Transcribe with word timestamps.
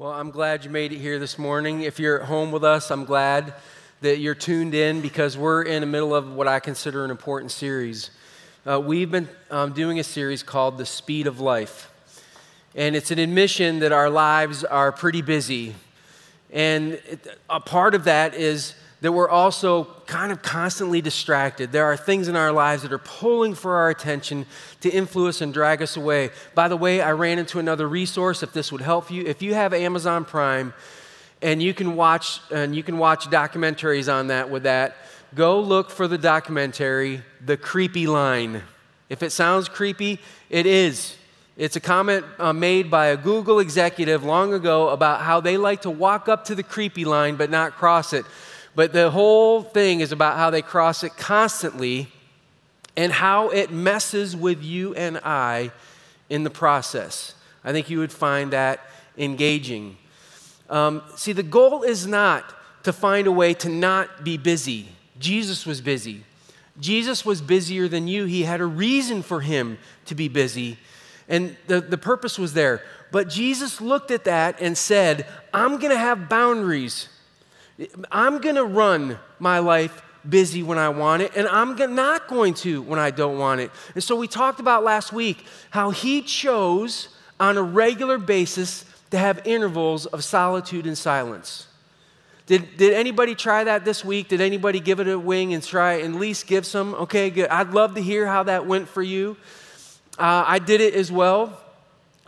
Well, 0.00 0.12
I'm 0.12 0.30
glad 0.30 0.64
you 0.64 0.70
made 0.70 0.92
it 0.92 0.98
here 0.98 1.18
this 1.18 1.38
morning. 1.38 1.82
If 1.82 1.98
you're 1.98 2.22
at 2.22 2.26
home 2.26 2.52
with 2.52 2.64
us, 2.64 2.90
I'm 2.90 3.04
glad 3.04 3.52
that 4.00 4.16
you're 4.16 4.34
tuned 4.34 4.74
in 4.74 5.02
because 5.02 5.36
we're 5.36 5.60
in 5.60 5.82
the 5.82 5.86
middle 5.86 6.14
of 6.14 6.32
what 6.32 6.48
I 6.48 6.58
consider 6.58 7.04
an 7.04 7.10
important 7.10 7.50
series. 7.50 8.08
Uh, 8.66 8.80
we've 8.80 9.10
been 9.10 9.28
um, 9.50 9.74
doing 9.74 9.98
a 9.98 10.02
series 10.02 10.42
called 10.42 10.78
The 10.78 10.86
Speed 10.86 11.26
of 11.26 11.38
Life. 11.38 11.92
And 12.74 12.96
it's 12.96 13.10
an 13.10 13.18
admission 13.18 13.80
that 13.80 13.92
our 13.92 14.08
lives 14.08 14.64
are 14.64 14.90
pretty 14.90 15.20
busy. 15.20 15.74
And 16.50 16.94
it, 16.94 17.38
a 17.50 17.60
part 17.60 17.94
of 17.94 18.04
that 18.04 18.32
is 18.34 18.74
that 19.00 19.12
we're 19.12 19.28
also 19.28 19.84
kind 20.06 20.30
of 20.30 20.42
constantly 20.42 21.00
distracted. 21.00 21.72
There 21.72 21.86
are 21.86 21.96
things 21.96 22.28
in 22.28 22.36
our 22.36 22.52
lives 22.52 22.82
that 22.82 22.92
are 22.92 22.98
pulling 22.98 23.54
for 23.54 23.76
our 23.76 23.88
attention 23.88 24.46
to 24.80 24.90
influence 24.90 25.40
and 25.40 25.54
drag 25.54 25.80
us 25.82 25.96
away. 25.96 26.30
By 26.54 26.68
the 26.68 26.76
way, 26.76 27.00
I 27.00 27.12
ran 27.12 27.38
into 27.38 27.58
another 27.58 27.88
resource 27.88 28.42
if 28.42 28.52
this 28.52 28.70
would 28.70 28.82
help 28.82 29.10
you. 29.10 29.24
If 29.24 29.40
you 29.40 29.54
have 29.54 29.72
Amazon 29.72 30.24
Prime 30.24 30.74
and 31.40 31.62
you 31.62 31.72
can 31.72 31.96
watch 31.96 32.40
and 32.50 32.76
you 32.76 32.82
can 32.82 32.98
watch 32.98 33.26
documentaries 33.26 34.12
on 34.12 34.26
that 34.26 34.50
with 34.50 34.64
that, 34.64 34.96
go 35.34 35.60
look 35.60 35.90
for 35.90 36.06
the 36.06 36.18
documentary 36.18 37.22
The 37.44 37.56
Creepy 37.56 38.06
Line. 38.06 38.62
If 39.08 39.22
it 39.22 39.30
sounds 39.30 39.68
creepy, 39.68 40.20
it 40.50 40.66
is. 40.66 41.16
It's 41.56 41.76
a 41.76 41.80
comment 41.80 42.24
uh, 42.38 42.52
made 42.52 42.90
by 42.90 43.06
a 43.08 43.16
Google 43.16 43.58
executive 43.58 44.24
long 44.24 44.54
ago 44.54 44.88
about 44.88 45.20
how 45.22 45.40
they 45.40 45.56
like 45.56 45.82
to 45.82 45.90
walk 45.90 46.28
up 46.28 46.44
to 46.46 46.54
the 46.54 46.62
creepy 46.62 47.04
line 47.04 47.36
but 47.36 47.50
not 47.50 47.72
cross 47.72 48.12
it. 48.12 48.24
But 48.80 48.94
the 48.94 49.10
whole 49.10 49.60
thing 49.62 50.00
is 50.00 50.10
about 50.10 50.38
how 50.38 50.48
they 50.48 50.62
cross 50.62 51.04
it 51.04 51.14
constantly 51.18 52.08
and 52.96 53.12
how 53.12 53.50
it 53.50 53.70
messes 53.70 54.34
with 54.34 54.62
you 54.62 54.94
and 54.94 55.18
I 55.18 55.70
in 56.30 56.44
the 56.44 56.50
process. 56.50 57.34
I 57.62 57.72
think 57.72 57.90
you 57.90 57.98
would 57.98 58.10
find 58.10 58.54
that 58.54 58.80
engaging. 59.18 59.98
Um, 60.70 61.02
see, 61.14 61.34
the 61.34 61.42
goal 61.42 61.82
is 61.82 62.06
not 62.06 62.54
to 62.84 62.94
find 62.94 63.26
a 63.26 63.32
way 63.32 63.52
to 63.52 63.68
not 63.68 64.24
be 64.24 64.38
busy. 64.38 64.88
Jesus 65.18 65.66
was 65.66 65.82
busy. 65.82 66.24
Jesus 66.80 67.22
was 67.22 67.42
busier 67.42 67.86
than 67.86 68.08
you. 68.08 68.24
He 68.24 68.44
had 68.44 68.62
a 68.62 68.66
reason 68.66 69.20
for 69.20 69.42
him 69.42 69.76
to 70.06 70.14
be 70.14 70.28
busy, 70.28 70.78
and 71.28 71.54
the, 71.66 71.82
the 71.82 71.98
purpose 71.98 72.38
was 72.38 72.54
there. 72.54 72.82
But 73.12 73.28
Jesus 73.28 73.82
looked 73.82 74.10
at 74.10 74.24
that 74.24 74.58
and 74.58 74.78
said, 74.78 75.26
I'm 75.52 75.76
going 75.76 75.92
to 75.92 75.98
have 75.98 76.30
boundaries 76.30 77.10
I'm 78.10 78.40
going 78.40 78.56
to 78.56 78.64
run 78.64 79.18
my 79.38 79.58
life 79.58 80.02
busy 80.28 80.62
when 80.62 80.78
I 80.78 80.90
want 80.90 81.22
it, 81.22 81.32
and 81.34 81.48
I'm 81.48 81.76
not 81.94 82.28
going 82.28 82.54
to 82.54 82.82
when 82.82 82.98
I 82.98 83.10
don't 83.10 83.38
want 83.38 83.60
it. 83.60 83.70
And 83.94 84.04
so 84.04 84.16
we 84.16 84.28
talked 84.28 84.60
about 84.60 84.84
last 84.84 85.12
week 85.12 85.44
how 85.70 85.90
he 85.90 86.20
chose 86.22 87.08
on 87.38 87.56
a 87.56 87.62
regular 87.62 88.18
basis 88.18 88.84
to 89.10 89.18
have 89.18 89.40
intervals 89.46 90.06
of 90.06 90.22
solitude 90.22 90.86
and 90.86 90.96
silence. 90.96 91.66
Did, 92.46 92.76
did 92.76 92.94
anybody 92.94 93.34
try 93.34 93.64
that 93.64 93.84
this 93.84 94.04
week? 94.04 94.28
Did 94.28 94.40
anybody 94.40 94.80
give 94.80 95.00
it 95.00 95.08
a 95.08 95.18
wing 95.18 95.54
and 95.54 95.62
try 95.62 95.94
and 95.94 96.16
at 96.16 96.20
least 96.20 96.46
give 96.46 96.66
some? 96.66 96.94
Okay, 96.94 97.30
good. 97.30 97.48
I'd 97.48 97.70
love 97.70 97.94
to 97.94 98.02
hear 98.02 98.26
how 98.26 98.42
that 98.42 98.66
went 98.66 98.88
for 98.88 99.02
you. 99.02 99.36
Uh, 100.18 100.44
I 100.46 100.58
did 100.58 100.80
it 100.80 100.94
as 100.94 101.10
well. 101.10 101.58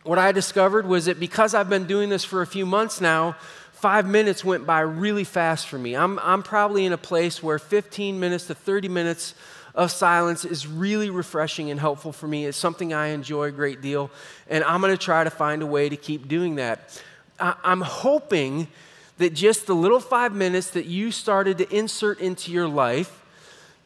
What 0.05 0.19
I 0.19 0.33
discovered 0.33 0.87
was 0.87 1.07
that 1.07 1.21
because 1.21 1.55
I've 1.55 1.69
been 1.69 1.87
doing 1.87 2.09
this 2.09 2.25
for 2.25 2.41
a 2.41 2.47
few 2.47 2.65
months 2.65 3.01
now, 3.01 3.37
five 3.83 4.07
minutes 4.07 4.45
went 4.45 4.65
by 4.65 4.79
really 4.79 5.25
fast 5.25 5.67
for 5.67 5.77
me. 5.77 5.97
I'm, 5.97 6.17
I'm 6.21 6.45
probably 6.45 6.87
in 6.87 6.93
a 6.93 6.97
place 6.97 7.43
where 7.43 7.59
15 7.59 8.21
minutes 8.21 8.47
to 8.47 8.55
30 8.55 8.87
minutes 8.87 9.35
of 9.75 9.91
silence 9.91 10.45
is 10.45 10.69
really 10.69 11.11
refreshing 11.11 11.69
and 11.69 11.81
helpful 11.81 12.13
for 12.13 12.29
me. 12.29 12.47
It's 12.47 12.57
something 12.57 12.95
I 12.95 13.09
enjoy 13.09 13.49
a 13.49 13.51
great 13.51 13.83
deal, 13.83 14.09
and 14.49 14.63
I'm 14.63 14.81
going 14.81 14.97
to 14.97 15.05
try 15.05 15.25
to 15.25 15.31
find 15.31 15.63
a 15.63 15.67
way 15.67 15.89
to 15.89 15.97
keep 15.97 16.29
doing 16.29 16.55
that. 16.57 17.03
I, 17.41 17.57
I'm 17.65 17.81
hoping 17.81 18.69
that 19.19 19.35
just 19.35 19.67
the 19.67 19.75
little 19.75 19.99
five 19.99 20.33
minutes 20.33 20.71
that 20.71 20.87
you 20.87 21.11
started 21.11 21.59
to 21.59 21.77
insert 21.77 22.21
into 22.21 22.53
your 22.53 22.69
life 22.69 23.21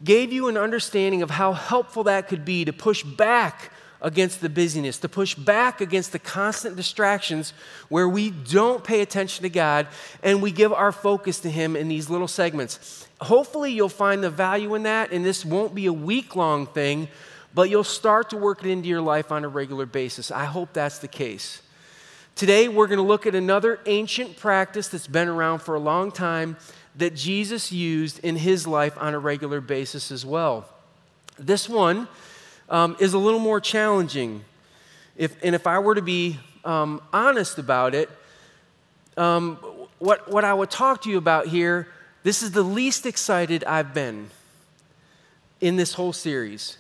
gave 0.05 0.31
you 0.31 0.49
an 0.49 0.59
understanding 0.59 1.23
of 1.23 1.31
how 1.31 1.55
helpful 1.55 2.05
that 2.05 2.29
could 2.29 2.45
be 2.45 2.67
to 2.67 2.73
push 2.75 3.03
back 3.03 3.73
against 4.01 4.41
the 4.41 4.49
busyness, 4.49 4.99
to 4.99 5.09
push 5.09 5.35
back 5.35 5.81
against 5.81 6.13
the 6.13 6.19
constant 6.19 6.77
distractions 6.77 7.53
where 7.89 8.09
we 8.09 8.31
don't 8.31 8.85
pay 8.85 9.01
attention 9.01 9.43
to 9.43 9.49
God 9.49 9.87
and 10.23 10.43
we 10.43 10.51
give 10.51 10.73
our 10.73 10.93
focus 10.93 11.41
to 11.41 11.51
Him 11.51 11.77
in 11.77 11.89
these 11.89 12.11
little 12.11 12.29
segments. 12.29 13.07
Hopefully, 13.21 13.73
you'll 13.73 13.89
find 13.89 14.23
the 14.23 14.31
value 14.31 14.75
in 14.75 14.83
that, 14.83 15.13
and 15.13 15.25
this 15.25 15.45
won't 15.45 15.75
be 15.75 15.87
a 15.87 15.93
week 15.93 16.37
long 16.37 16.67
thing, 16.67 17.09
but 17.55 17.71
you'll 17.71 17.85
start 17.85 18.31
to 18.31 18.37
work 18.37 18.63
it 18.65 18.71
into 18.71 18.89
your 18.89 19.01
life 19.01 19.33
on 19.33 19.45
a 19.45 19.49
regular 19.49 19.87
basis. 19.87 20.31
I 20.31 20.45
hope 20.45 20.73
that's 20.73 20.99
the 20.99 21.09
case. 21.09 21.63
Today, 22.35 22.69
we're 22.69 22.87
going 22.87 22.99
to 22.99 23.03
look 23.03 23.27
at 23.27 23.35
another 23.35 23.81
ancient 23.87 24.37
practice 24.37 24.89
that's 24.89 25.07
been 25.07 25.29
around 25.29 25.61
for 25.61 25.75
a 25.75 25.81
long 25.81 26.13
time 26.13 26.59
that 26.97 27.15
Jesus 27.15 27.73
used 27.73 28.19
in 28.21 28.37
his 28.37 28.67
life 28.67 28.97
on 28.99 29.15
a 29.15 29.19
regular 29.19 29.61
basis 29.61 30.11
as 30.11 30.27
well. 30.27 30.69
This 31.39 31.69
one 31.69 32.09
um, 32.69 32.97
is 32.99 33.15
a 33.15 33.19
little 33.19 33.41
more 33.41 33.61
challenging. 33.61 34.45
If, 35.17 35.37
and 35.43 35.55
if 35.55 35.67
I 35.67 35.79
were 35.79 35.95
to 35.95 36.03
be 36.03 36.39
um, 36.65 37.01
honest 37.13 37.59
about 37.59 37.95
it, 37.95 38.11
um, 39.17 39.57
what, 39.99 40.31
what 40.31 40.45
I 40.45 40.53
would 40.53 40.71
talk 40.71 41.03
to 41.03 41.11
you 41.11 41.19
about 41.19 41.47
here, 41.47 41.89
this 42.23 42.43
is 42.43 42.51
the 42.51 42.63
least 42.63 43.07
excited 43.07 43.65
I've 43.65 43.95
been 43.95 44.31
in 45.61 45.77
this 45.77 45.95
whole 45.95 46.13
series. 46.13 46.77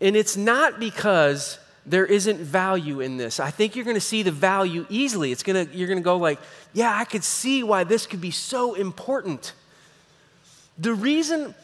And 0.00 0.16
it's 0.16 0.36
not 0.36 0.80
because 0.80 1.58
there 1.84 2.06
isn't 2.06 2.38
value 2.38 3.00
in 3.00 3.16
this. 3.16 3.40
I 3.40 3.50
think 3.50 3.74
you're 3.74 3.84
going 3.84 3.96
to 3.96 4.00
see 4.00 4.22
the 4.22 4.30
value 4.30 4.86
easily. 4.88 5.32
It's 5.32 5.42
going 5.42 5.66
to, 5.66 5.76
you're 5.76 5.88
going 5.88 5.98
to 5.98 6.04
go 6.04 6.16
like, 6.16 6.38
yeah, 6.72 6.96
I 6.96 7.04
could 7.04 7.24
see 7.24 7.62
why 7.62 7.84
this 7.84 8.06
could 8.06 8.20
be 8.20 8.30
so 8.30 8.74
important. 8.74 9.52
The 10.78 10.94
reason 10.94 11.54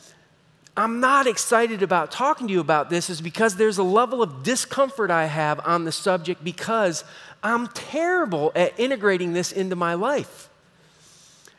I'm 0.79 1.01
not 1.01 1.27
excited 1.27 1.83
about 1.83 2.13
talking 2.13 2.47
to 2.47 2.53
you 2.53 2.61
about 2.61 2.89
this 2.89 3.11
is 3.11 3.21
because 3.21 3.57
there's 3.57 3.79
a 3.79 3.83
level 3.83 4.23
of 4.23 4.45
discomfort 4.45 5.11
I 5.11 5.25
have 5.25 5.61
on 5.67 5.85
the 5.85 5.91
subject 5.91 6.45
because 6.45 7.03
I'm 7.43 7.67
terrible 7.67 8.53
at 8.55 8.79
integrating 8.79 9.33
this 9.33 9.51
into 9.51 9.75
my 9.75 9.95
life. 9.95 10.49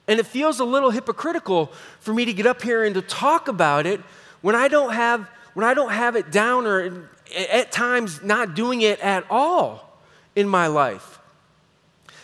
And 0.07 0.21
it 0.21 0.25
feels 0.25 0.61
a 0.61 0.63
little 0.63 0.91
hypocritical 0.91 1.65
for 1.99 2.13
me 2.13 2.23
to 2.23 2.31
get 2.31 2.45
up 2.45 2.61
here 2.61 2.85
and 2.85 2.95
to 2.95 3.01
talk 3.01 3.49
about 3.49 3.85
it 3.85 3.99
when 4.39 4.55
I 4.55 4.69
don't 4.69 4.93
have 4.93 5.27
when 5.53 5.65
I 5.65 5.73
don't 5.73 5.91
have 5.91 6.15
it 6.15 6.31
down 6.31 6.65
or 6.65 7.09
at 7.51 7.73
times 7.73 8.23
not 8.23 8.55
doing 8.55 8.83
it 8.83 9.01
at 9.01 9.25
all 9.29 9.99
in 10.33 10.47
my 10.47 10.67
life. 10.67 11.19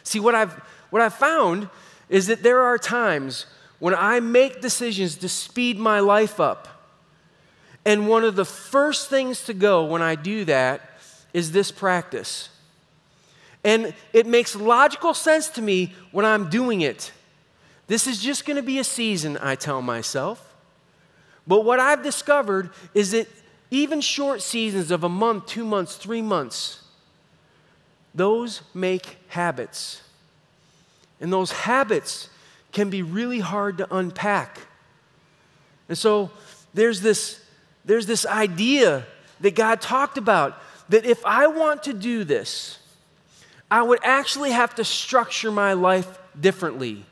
See 0.03 0.21
what 0.21 0.33
I've 0.33 0.53
what 0.91 1.01
I've 1.01 1.15
found 1.15 1.67
is 2.07 2.27
that 2.27 2.41
there 2.41 2.61
are 2.61 2.77
times 2.77 3.47
when 3.79 3.93
I 3.93 4.21
make 4.21 4.61
decisions 4.61 5.15
to 5.17 5.27
speed 5.27 5.77
my 5.77 5.99
life 5.99 6.39
up 6.39 6.69
and 7.85 8.07
one 8.07 8.23
of 8.23 8.35
the 8.35 8.45
first 8.45 9.09
things 9.09 9.43
to 9.45 9.53
go 9.53 9.85
when 9.85 10.01
I 10.01 10.15
do 10.15 10.43
that 10.45 10.81
is 11.33 11.51
this 11.51 11.71
practice. 11.71 12.49
And 13.63 13.93
it 14.13 14.25
makes 14.25 14.55
logical 14.55 15.13
sense 15.13 15.49
to 15.49 15.61
me 15.61 15.93
when 16.11 16.25
I'm 16.25 16.49
doing 16.49 16.81
it. 16.81 17.11
This 17.87 18.07
is 18.07 18.21
just 18.21 18.45
going 18.45 18.57
to 18.57 18.63
be 18.63 18.79
a 18.79 18.83
season, 18.83 19.37
I 19.37 19.55
tell 19.55 19.81
myself. 19.81 20.53
But 21.47 21.63
what 21.63 21.79
I've 21.79 22.01
discovered 22.01 22.71
is 22.95 23.11
that 23.11 23.27
even 23.69 24.01
short 24.01 24.41
seasons 24.41 24.89
of 24.89 25.03
a 25.03 25.09
month, 25.09 25.45
two 25.45 25.65
months, 25.65 25.95
three 25.95 26.21
months, 26.21 26.81
those 28.15 28.61
make 28.73 29.17
habits. 29.27 30.01
And 31.19 31.31
those 31.31 31.51
habits 31.51 32.29
can 32.71 32.89
be 32.89 33.01
really 33.03 33.39
hard 33.39 33.77
to 33.77 33.95
unpack. 33.95 34.59
And 35.87 35.97
so 35.97 36.31
there's 36.73 37.01
this 37.01 37.44
there's 37.85 38.05
this 38.05 38.25
idea 38.25 39.05
that 39.41 39.55
God 39.55 39.81
talked 39.81 40.17
about 40.17 40.61
that 40.89 41.05
if 41.05 41.25
I 41.25 41.47
want 41.47 41.83
to 41.83 41.93
do 41.93 42.23
this, 42.23 42.79
I 43.69 43.81
would 43.81 43.99
actually 44.03 44.51
have 44.51 44.75
to 44.75 44.83
structure 44.83 45.51
my 45.51 45.73
life 45.73 46.19
differently. 46.39 47.05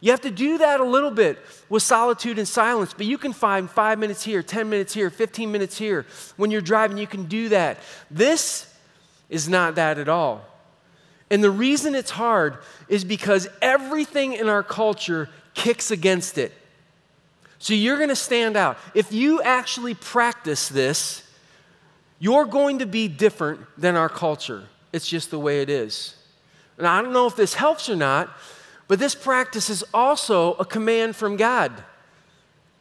You 0.00 0.12
have 0.12 0.20
to 0.22 0.30
do 0.30 0.58
that 0.58 0.80
a 0.80 0.84
little 0.84 1.10
bit 1.10 1.38
with 1.68 1.82
solitude 1.82 2.38
and 2.38 2.46
silence, 2.46 2.94
but 2.94 3.06
you 3.06 3.18
can 3.18 3.32
find 3.32 3.68
five 3.68 3.98
minutes 3.98 4.22
here, 4.22 4.42
10 4.42 4.70
minutes 4.70 4.94
here, 4.94 5.10
15 5.10 5.50
minutes 5.50 5.76
here. 5.76 6.06
When 6.36 6.50
you're 6.50 6.60
driving, 6.60 6.98
you 6.98 7.06
can 7.06 7.24
do 7.24 7.48
that. 7.48 7.78
This 8.10 8.72
is 9.28 9.48
not 9.48 9.74
that 9.74 9.98
at 9.98 10.08
all. 10.08 10.44
And 11.30 11.42
the 11.44 11.50
reason 11.50 11.94
it's 11.94 12.12
hard 12.12 12.58
is 12.88 13.04
because 13.04 13.48
everything 13.60 14.32
in 14.32 14.48
our 14.48 14.62
culture 14.62 15.28
kicks 15.52 15.90
against 15.90 16.38
it. 16.38 16.52
So 17.58 17.74
you're 17.74 17.96
going 17.96 18.08
to 18.08 18.16
stand 18.16 18.56
out. 18.56 18.78
If 18.94 19.12
you 19.12 19.42
actually 19.42 19.94
practice 19.94 20.68
this, 20.68 21.24
you're 22.18 22.44
going 22.44 22.80
to 22.80 22.86
be 22.86 23.08
different 23.08 23.60
than 23.76 23.96
our 23.96 24.08
culture. 24.08 24.64
It's 24.92 25.08
just 25.08 25.30
the 25.30 25.38
way 25.38 25.62
it 25.62 25.70
is. 25.70 26.14
And 26.76 26.86
I 26.86 27.02
don't 27.02 27.12
know 27.12 27.26
if 27.26 27.36
this 27.36 27.54
helps 27.54 27.88
or 27.88 27.96
not, 27.96 28.30
but 28.86 28.98
this 28.98 29.14
practice 29.14 29.68
is 29.68 29.84
also 29.92 30.54
a 30.54 30.64
command 30.64 31.16
from 31.16 31.36
God. 31.36 31.72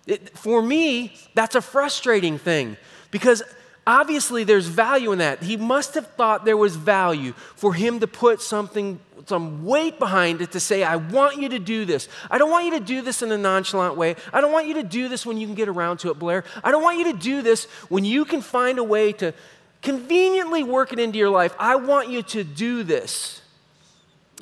It, 0.05 0.37
for 0.37 0.61
me, 0.61 1.15
that's 1.33 1.55
a 1.55 1.61
frustrating 1.61 2.37
thing 2.37 2.77
because 3.11 3.43
Obviously, 3.87 4.43
there's 4.43 4.67
value 4.67 5.13
in 5.13 5.19
that. 5.19 5.41
He 5.41 5.55
must 5.55 5.93
have 5.93 6.05
thought 6.15 6.43
there 6.43 6.57
was 6.57 6.75
value 6.75 7.31
for 7.55 7.73
him 7.73 8.01
to 8.01 8.07
put 8.07 8.41
something, 8.41 8.99
some 9.27 9.63
weight 9.63 9.97
behind 9.97 10.41
it 10.41 10.51
to 10.51 10.59
say, 10.59 10.83
I 10.83 10.97
want 10.97 11.37
you 11.37 11.47
to 11.47 11.57
do 11.57 11.85
this. 11.85 12.09
I 12.29 12.37
don't 12.37 12.51
want 12.51 12.65
you 12.65 12.71
to 12.71 12.81
do 12.81 13.01
this 13.01 13.21
in 13.21 13.31
a 13.31 13.37
nonchalant 13.37 13.95
way. 13.95 14.17
I 14.33 14.41
don't 14.41 14.51
want 14.51 14.67
you 14.67 14.73
to 14.73 14.83
do 14.83 15.07
this 15.07 15.25
when 15.25 15.37
you 15.37 15.47
can 15.47 15.55
get 15.55 15.69
around 15.69 15.99
to 15.99 16.11
it, 16.11 16.19
Blair. 16.19 16.43
I 16.65 16.71
don't 16.71 16.83
want 16.83 16.97
you 16.97 17.13
to 17.13 17.17
do 17.17 17.41
this 17.41 17.63
when 17.87 18.03
you 18.03 18.25
can 18.25 18.41
find 18.41 18.77
a 18.77 18.83
way 18.83 19.13
to 19.13 19.33
conveniently 19.81 20.63
work 20.63 20.91
it 20.91 20.99
into 20.99 21.17
your 21.17 21.29
life. 21.29 21.55
I 21.57 21.77
want 21.77 22.09
you 22.09 22.23
to 22.23 22.43
do 22.43 22.83
this. 22.83 23.41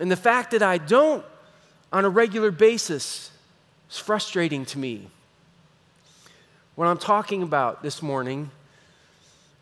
And 0.02 0.10
the 0.10 0.18
fact 0.18 0.52
that 0.52 0.64
I 0.64 0.80
don't 0.80 1.24
on 1.94 2.04
a 2.04 2.10
regular 2.10 2.50
basis 2.50 3.30
is 3.92 4.00
frustrating 4.00 4.66
to 4.66 4.80
me. 4.80 5.08
What 6.74 6.88
I'm 6.88 6.98
talking 6.98 7.44
about 7.44 7.84
this 7.84 8.02
morning 8.02 8.50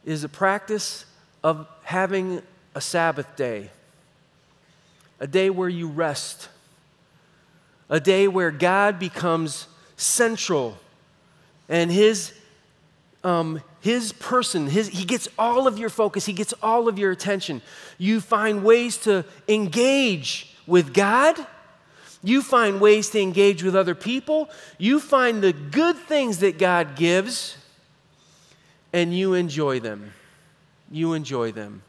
is 0.05 0.23
a 0.23 0.29
practice 0.29 1.05
of 1.44 1.67
having 1.83 2.41
a 2.75 2.81
Sabbath 2.81 3.35
day, 3.35 3.69
a 5.19 5.27
day 5.27 5.50
where 5.50 5.69
you 5.69 5.88
rest, 5.88 6.50
a 7.89 8.00
day 8.00 8.27
where 8.27 8.51
God 8.51 9.00
becomes 9.00 9.67
central 9.97 10.77
and 11.69 11.91
His, 11.91 12.33
um, 13.23 13.61
his 13.81 14.13
person, 14.13 14.67
his, 14.67 14.88
He 14.88 15.05
gets 15.05 15.27
all 15.38 15.67
of 15.67 15.77
your 15.77 15.89
focus, 15.89 16.25
He 16.25 16.33
gets 16.33 16.53
all 16.61 16.88
of 16.88 16.97
your 16.97 17.11
attention. 17.11 17.61
You 17.97 18.21
find 18.21 18.63
ways 18.63 18.97
to 18.97 19.25
engage 19.47 20.56
with 20.65 20.94
God 20.94 21.38
you 22.23 22.41
find 22.41 22.79
ways 22.79 23.09
to 23.09 23.19
engage 23.19 23.63
with 23.63 23.75
other 23.75 23.95
people. 23.95 24.49
You 24.77 24.99
find 25.01 25.44
the 25.44 25.51
good 25.51 25.97
things 25.97 26.39
that 26.39 26.57
God 26.57 26.95
gives, 26.95 27.57
and 28.94 29.13
you 29.18 29.34
enjoy 29.34 29.80
them. 29.80 30.13
You 30.92 31.13
enjoy 31.13 31.51
them. 31.51 31.81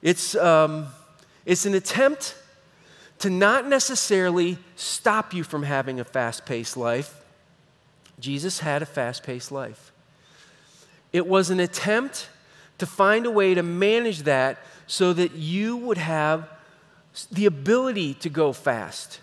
It's, 0.00 0.34
um, 0.36 0.86
it's 1.44 1.66
an 1.66 1.74
attempt 1.74 2.36
to 3.18 3.28
not 3.28 3.66
necessarily 3.66 4.56
stop 4.76 5.34
you 5.34 5.44
from 5.44 5.64
having 5.64 6.00
a 6.00 6.04
fast 6.04 6.46
paced 6.46 6.76
life. 6.76 7.22
Jesus 8.18 8.60
had 8.60 8.80
a 8.82 8.86
fast 8.86 9.22
paced 9.22 9.52
life. 9.52 9.92
It 11.12 11.26
was 11.26 11.50
an 11.50 11.60
attempt 11.60 12.28
to 12.78 12.86
find 12.86 13.26
a 13.26 13.30
way 13.30 13.52
to 13.54 13.62
manage 13.62 14.22
that 14.22 14.58
so 14.86 15.12
that 15.12 15.32
you 15.32 15.76
would 15.76 15.98
have 15.98 16.48
the 17.30 17.46
ability 17.46 18.14
to 18.14 18.28
go 18.28 18.52
fast. 18.52 19.20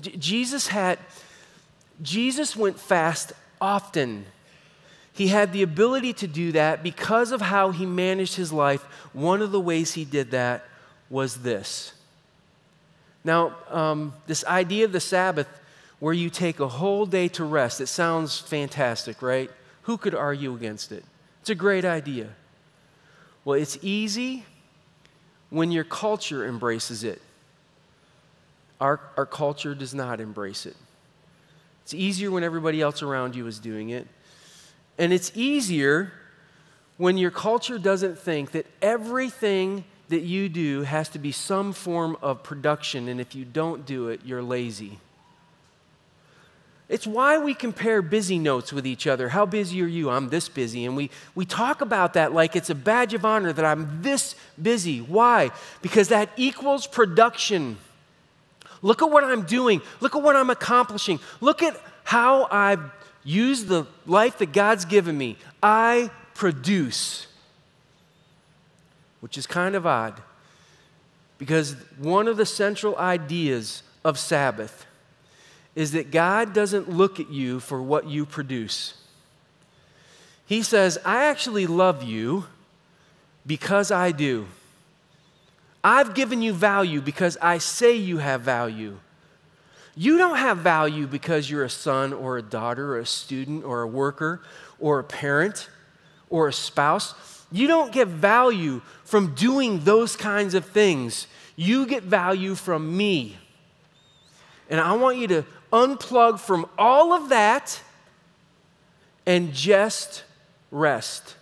J- 0.00 0.16
Jesus 0.16 0.68
had, 0.68 0.98
Jesus 2.02 2.56
went 2.56 2.80
fast 2.80 3.32
often. 3.60 4.24
He 5.18 5.26
had 5.26 5.52
the 5.52 5.64
ability 5.64 6.12
to 6.12 6.28
do 6.28 6.52
that 6.52 6.84
because 6.84 7.32
of 7.32 7.40
how 7.40 7.72
he 7.72 7.84
managed 7.84 8.36
his 8.36 8.52
life. 8.52 8.82
One 9.12 9.42
of 9.42 9.50
the 9.50 9.58
ways 9.58 9.94
he 9.94 10.04
did 10.04 10.30
that 10.30 10.64
was 11.10 11.38
this. 11.38 11.92
Now, 13.24 13.56
um, 13.68 14.14
this 14.28 14.44
idea 14.44 14.84
of 14.84 14.92
the 14.92 15.00
Sabbath, 15.00 15.48
where 15.98 16.14
you 16.14 16.30
take 16.30 16.60
a 16.60 16.68
whole 16.68 17.04
day 17.04 17.26
to 17.30 17.42
rest, 17.42 17.80
it 17.80 17.88
sounds 17.88 18.38
fantastic, 18.38 19.20
right? 19.20 19.50
Who 19.82 19.98
could 19.98 20.14
argue 20.14 20.54
against 20.54 20.92
it? 20.92 21.04
It's 21.40 21.50
a 21.50 21.56
great 21.56 21.84
idea. 21.84 22.28
Well, 23.44 23.58
it's 23.58 23.76
easy 23.82 24.44
when 25.50 25.72
your 25.72 25.82
culture 25.82 26.46
embraces 26.46 27.02
it. 27.02 27.20
Our, 28.80 29.00
our 29.16 29.26
culture 29.26 29.74
does 29.74 29.94
not 29.94 30.20
embrace 30.20 30.64
it. 30.64 30.76
It's 31.82 31.92
easier 31.92 32.30
when 32.30 32.44
everybody 32.44 32.80
else 32.80 33.02
around 33.02 33.34
you 33.34 33.48
is 33.48 33.58
doing 33.58 33.90
it. 33.90 34.06
And 34.98 35.12
it's 35.12 35.30
easier 35.34 36.12
when 36.96 37.16
your 37.16 37.30
culture 37.30 37.78
doesn't 37.78 38.18
think 38.18 38.50
that 38.50 38.66
everything 38.82 39.84
that 40.08 40.22
you 40.22 40.48
do 40.48 40.82
has 40.82 41.08
to 41.10 41.18
be 41.18 41.30
some 41.30 41.72
form 41.72 42.16
of 42.20 42.42
production, 42.42 43.08
and 43.08 43.20
if 43.20 43.34
you 43.34 43.44
don't 43.44 43.86
do 43.86 44.08
it, 44.08 44.20
you're 44.24 44.42
lazy. 44.42 44.98
It's 46.88 47.06
why 47.06 47.36
we 47.36 47.52
compare 47.52 48.00
busy 48.00 48.38
notes 48.38 48.72
with 48.72 48.86
each 48.86 49.06
other. 49.06 49.28
How 49.28 49.44
busy 49.44 49.82
are 49.82 49.86
you? 49.86 50.08
I'm 50.08 50.30
this 50.30 50.48
busy. 50.48 50.86
And 50.86 50.96
we, 50.96 51.10
we 51.34 51.44
talk 51.44 51.82
about 51.82 52.14
that 52.14 52.32
like 52.32 52.56
it's 52.56 52.70
a 52.70 52.74
badge 52.74 53.12
of 53.12 53.26
honor 53.26 53.52
that 53.52 53.64
I'm 53.64 54.00
this 54.00 54.34
busy. 54.60 55.00
Why? 55.00 55.50
Because 55.82 56.08
that 56.08 56.30
equals 56.38 56.86
production. 56.86 57.76
Look 58.80 59.02
at 59.02 59.10
what 59.10 59.22
I'm 59.22 59.42
doing. 59.42 59.82
Look 60.00 60.16
at 60.16 60.22
what 60.22 60.34
I'm 60.34 60.48
accomplishing. 60.48 61.20
Look 61.42 61.62
at 61.62 61.78
how 62.04 62.48
I've 62.50 62.80
used 63.28 63.68
the 63.68 63.86
life 64.06 64.38
that 64.38 64.52
God's 64.52 64.84
given 64.84 65.16
me. 65.18 65.36
I 65.62 66.10
produce, 66.34 67.26
which 69.20 69.36
is 69.36 69.46
kind 69.46 69.74
of 69.74 69.86
odd 69.86 70.20
because 71.36 71.76
one 71.98 72.26
of 72.26 72.36
the 72.36 72.46
central 72.46 72.96
ideas 72.96 73.82
of 74.04 74.18
Sabbath 74.18 74.86
is 75.74 75.92
that 75.92 76.10
God 76.10 76.54
doesn't 76.54 76.88
look 76.88 77.20
at 77.20 77.30
you 77.30 77.60
for 77.60 77.82
what 77.82 78.06
you 78.06 78.24
produce. 78.24 78.94
He 80.46 80.62
says, 80.62 80.98
I 81.04 81.24
actually 81.24 81.66
love 81.66 82.02
you 82.02 82.46
because 83.46 83.90
I 83.90 84.10
do. 84.10 84.46
I've 85.84 86.14
given 86.14 86.42
you 86.42 86.52
value 86.52 87.00
because 87.00 87.36
I 87.40 87.58
say 87.58 87.94
you 87.94 88.18
have 88.18 88.40
value. 88.40 88.98
You 89.98 90.16
don't 90.16 90.36
have 90.36 90.58
value 90.58 91.08
because 91.08 91.50
you're 91.50 91.64
a 91.64 91.68
son 91.68 92.12
or 92.12 92.38
a 92.38 92.42
daughter 92.42 92.94
or 92.94 93.00
a 93.00 93.04
student 93.04 93.64
or 93.64 93.82
a 93.82 93.86
worker 93.88 94.40
or 94.78 95.00
a 95.00 95.04
parent 95.04 95.68
or 96.30 96.46
a 96.46 96.52
spouse. 96.52 97.16
You 97.50 97.66
don't 97.66 97.90
get 97.90 98.06
value 98.06 98.80
from 99.02 99.34
doing 99.34 99.80
those 99.80 100.14
kinds 100.14 100.54
of 100.54 100.64
things. 100.66 101.26
You 101.56 101.84
get 101.84 102.04
value 102.04 102.54
from 102.54 102.96
me. 102.96 103.38
And 104.70 104.80
I 104.80 104.92
want 104.92 105.18
you 105.18 105.26
to 105.26 105.44
unplug 105.72 106.38
from 106.38 106.68
all 106.78 107.12
of 107.12 107.30
that 107.30 107.82
and 109.26 109.52
just 109.52 110.22
rest. 110.70 111.34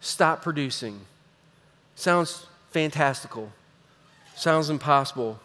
Stop 0.00 0.42
producing. 0.42 1.00
Sounds 1.94 2.44
fantastical. 2.70 3.50
Sounds 4.36 4.68
impossible. 4.68 5.40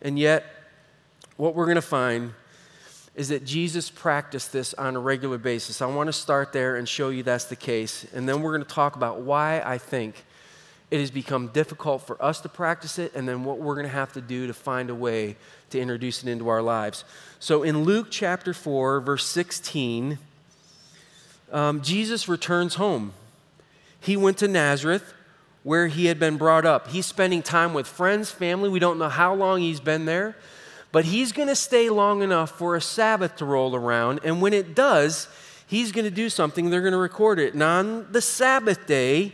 And 0.00 0.18
yet, 0.18 0.46
what 1.36 1.54
we're 1.54 1.66
going 1.66 1.76
to 1.76 1.82
find 1.82 2.32
is 3.14 3.28
that 3.28 3.44
Jesus 3.44 3.90
practiced 3.90 4.52
this 4.52 4.74
on 4.74 4.96
a 4.96 5.00
regular 5.00 5.38
basis. 5.38 5.80
I 5.80 5.86
want 5.86 6.08
to 6.08 6.12
start 6.12 6.52
there 6.52 6.76
and 6.76 6.88
show 6.88 7.10
you 7.10 7.22
that's 7.22 7.44
the 7.44 7.56
case. 7.56 8.06
And 8.12 8.28
then 8.28 8.42
we're 8.42 8.52
going 8.52 8.66
to 8.66 8.74
talk 8.74 8.96
about 8.96 9.20
why 9.20 9.62
I 9.64 9.78
think 9.78 10.24
it 10.90 11.00
has 11.00 11.10
become 11.10 11.48
difficult 11.48 12.06
for 12.06 12.22
us 12.22 12.40
to 12.42 12.48
practice 12.48 12.98
it, 12.98 13.14
and 13.14 13.28
then 13.28 13.42
what 13.42 13.58
we're 13.58 13.74
going 13.74 13.86
to 13.86 13.92
have 13.92 14.12
to 14.12 14.20
do 14.20 14.46
to 14.46 14.54
find 14.54 14.90
a 14.90 14.94
way 14.94 15.36
to 15.70 15.80
introduce 15.80 16.22
it 16.22 16.28
into 16.28 16.48
our 16.48 16.62
lives. 16.62 17.04
So 17.40 17.62
in 17.62 17.84
Luke 17.84 18.08
chapter 18.10 18.52
4, 18.52 19.00
verse 19.00 19.26
16, 19.26 20.18
um, 21.52 21.82
Jesus 21.82 22.28
returns 22.28 22.74
home. 22.74 23.12
He 24.00 24.16
went 24.16 24.38
to 24.38 24.48
Nazareth 24.48 25.14
where 25.62 25.88
he 25.88 26.06
had 26.06 26.20
been 26.20 26.36
brought 26.36 26.66
up. 26.66 26.88
He's 26.88 27.06
spending 27.06 27.42
time 27.42 27.72
with 27.72 27.86
friends, 27.86 28.30
family. 28.30 28.68
We 28.68 28.78
don't 28.78 28.98
know 28.98 29.08
how 29.08 29.34
long 29.34 29.60
he's 29.60 29.80
been 29.80 30.04
there, 30.04 30.36
but 30.94 31.06
he's 31.06 31.32
going 31.32 31.48
to 31.48 31.56
stay 31.56 31.90
long 31.90 32.22
enough 32.22 32.52
for 32.52 32.76
a 32.76 32.80
Sabbath 32.80 33.34
to 33.34 33.44
roll 33.44 33.74
around. 33.74 34.20
And 34.22 34.40
when 34.40 34.52
it 34.52 34.76
does, 34.76 35.26
he's 35.66 35.90
going 35.90 36.04
to 36.04 36.10
do 36.10 36.30
something. 36.30 36.70
They're 36.70 36.82
going 36.82 36.92
to 36.92 36.98
record 36.98 37.40
it. 37.40 37.52
And 37.52 37.64
on 37.64 38.12
the 38.12 38.22
Sabbath 38.22 38.86
day, 38.86 39.32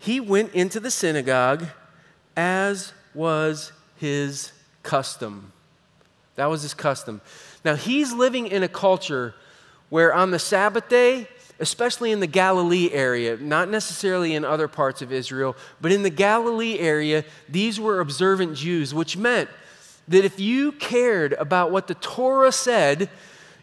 he 0.00 0.18
went 0.18 0.52
into 0.54 0.80
the 0.80 0.90
synagogue 0.90 1.66
as 2.36 2.92
was 3.14 3.70
his 3.94 4.50
custom. 4.82 5.52
That 6.34 6.46
was 6.46 6.62
his 6.62 6.74
custom. 6.74 7.20
Now, 7.64 7.76
he's 7.76 8.12
living 8.12 8.48
in 8.48 8.64
a 8.64 8.68
culture 8.68 9.36
where 9.88 10.12
on 10.12 10.32
the 10.32 10.40
Sabbath 10.40 10.88
day, 10.88 11.28
especially 11.60 12.10
in 12.10 12.18
the 12.18 12.26
Galilee 12.26 12.90
area, 12.90 13.36
not 13.36 13.70
necessarily 13.70 14.34
in 14.34 14.44
other 14.44 14.66
parts 14.66 15.00
of 15.00 15.12
Israel, 15.12 15.54
but 15.80 15.92
in 15.92 16.02
the 16.02 16.10
Galilee 16.10 16.80
area, 16.80 17.24
these 17.48 17.78
were 17.78 18.00
observant 18.00 18.56
Jews, 18.56 18.92
which 18.92 19.16
meant 19.16 19.48
that 20.08 20.24
if 20.24 20.38
you 20.38 20.72
cared 20.72 21.32
about 21.34 21.70
what 21.70 21.88
the 21.88 21.94
Torah 21.94 22.52
said, 22.52 23.10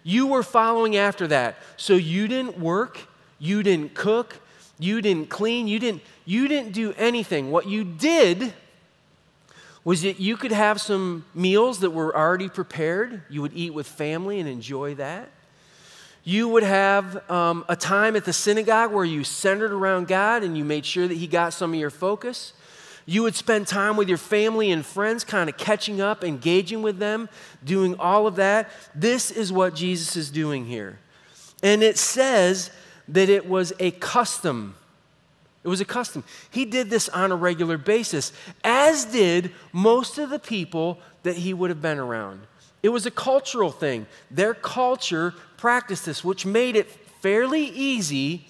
you 0.04 0.28
were 0.28 0.44
following 0.44 0.98
after 0.98 1.28
that. 1.28 1.58
So 1.78 1.94
you 1.94 2.28
didn't 2.28 2.60
work, 2.60 3.00
you 3.40 3.64
didn't 3.64 3.94
cook, 3.94 4.40
you 4.78 5.02
didn't 5.02 5.30
clean, 5.30 5.68
you 5.68 5.80
didn't, 5.80 6.02
you 6.26 6.48
didn't 6.48 6.74
do 6.74 6.94
anything. 6.98 7.52
What 7.52 7.68
you 7.68 7.84
did 7.84 8.54
was 9.84 10.02
that 10.04 10.20
you 10.20 10.38
could 10.38 10.52
have 10.52 10.80
some 10.80 11.26
meals 11.34 11.80
that 11.80 11.92
were 11.92 12.16
already 12.16 12.50
prepared. 12.50 13.22
You 13.30 13.42
would 13.42 13.54
eat 13.54 13.74
with 13.74 13.88
family 13.88 14.40
and 14.40 14.48
enjoy 14.48 14.96
that. 14.96 15.30
You 16.24 16.48
would 16.50 16.64
have 16.64 17.30
um, 17.30 17.66
a 17.68 17.76
time 17.76 18.16
at 18.16 18.24
the 18.24 18.32
synagogue 18.32 18.94
where 18.94 19.04
you 19.04 19.26
centered 19.26 19.74
around 19.74 20.08
God 20.08 20.44
and 20.44 20.58
you 20.58 20.64
made 20.64 20.86
sure 20.86 21.06
that 21.06 21.16
He 21.16 21.28
got 21.28 21.52
some 21.52 21.74
of 21.74 21.80
your 21.80 21.90
focus. 21.90 22.54
You 23.06 23.24
would 23.24 23.36
spend 23.36 23.68
time 23.68 23.98
with 23.98 24.08
your 24.08 24.18
family 24.18 24.72
and 24.72 24.86
friends, 24.86 25.24
kind 25.24 25.50
of 25.50 25.58
catching 25.58 26.00
up, 26.00 26.24
engaging 26.24 26.82
with 26.82 27.00
them, 27.00 27.28
doing 27.64 27.96
all 28.00 28.28
of 28.28 28.36
that. 28.38 28.70
This 28.96 29.30
is 29.30 29.52
what 29.52 29.76
Jesus 29.76 30.16
is 30.16 30.32
doing 30.32 30.66
here. 30.66 31.00
And 31.62 31.84
it 31.84 31.98
says 31.98 32.72
that 33.10 33.30
it 33.30 33.48
was 33.48 33.74
a 33.80 33.92
custom. 33.92 34.76
It 35.64 35.68
was 35.68 35.82
a 35.82 35.86
custom. 35.86 36.24
He 36.52 36.66
did 36.66 36.90
this 36.90 37.10
on 37.10 37.32
a 37.32 37.36
regular 37.36 37.78
basis, 37.78 38.32
as 38.64 39.06
did 39.06 39.52
most 39.72 40.18
of 40.18 40.30
the 40.30 40.40
people 40.40 41.00
that 41.24 41.38
he 41.38 41.54
would 41.54 41.70
have 41.70 41.82
been 41.82 42.00
around. 42.00 42.42
It 42.82 42.90
was 42.90 43.06
a 43.06 43.12
cultural 43.12 43.72
thing. 43.72 44.08
Their 44.30 44.54
culture 44.54 45.34
practiced 45.58 46.06
this, 46.06 46.24
which 46.24 46.46
made 46.46 46.76
it 46.76 46.90
fairly 47.22 47.64
easy 47.64 48.46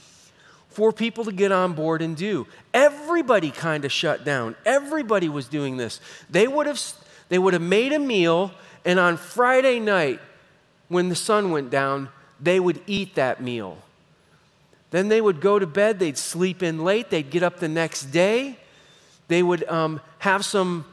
for 0.73 0.91
people 0.91 1.25
to 1.25 1.31
get 1.31 1.51
on 1.51 1.73
board 1.73 2.01
and 2.01 2.17
do. 2.17 2.47
Everybody 2.73 3.51
kind 3.51 3.85
of 3.85 3.91
shut 3.91 4.25
down. 4.25 4.55
Everybody 4.65 5.29
was 5.29 5.47
doing 5.47 5.77
this. 5.77 5.99
They 6.29 6.47
would 6.47 6.67
have 6.67 6.81
they 7.29 7.39
would 7.39 7.53
have 7.53 7.61
made 7.61 7.93
a 7.93 7.99
meal 7.99 8.51
and 8.85 8.99
on 8.99 9.17
Friday 9.17 9.79
night 9.79 10.19
when 10.89 11.09
the 11.09 11.15
sun 11.15 11.51
went 11.51 11.69
down, 11.69 12.09
they 12.39 12.59
would 12.59 12.81
eat 12.85 13.15
that 13.15 13.41
meal. 13.41 13.77
Then 14.91 15.07
they 15.07 15.21
would 15.21 15.41
go 15.41 15.57
to 15.57 15.65
bed, 15.65 15.99
they'd 15.99 16.17
sleep 16.17 16.61
in 16.61 16.83
late, 16.83 17.09
they'd 17.09 17.29
get 17.29 17.41
up 17.41 17.59
the 17.59 17.67
next 17.67 18.05
day, 18.05 18.57
they 19.27 19.41
would 19.41 19.67
um, 19.69 20.01
have 20.19 20.45
some 20.45 20.85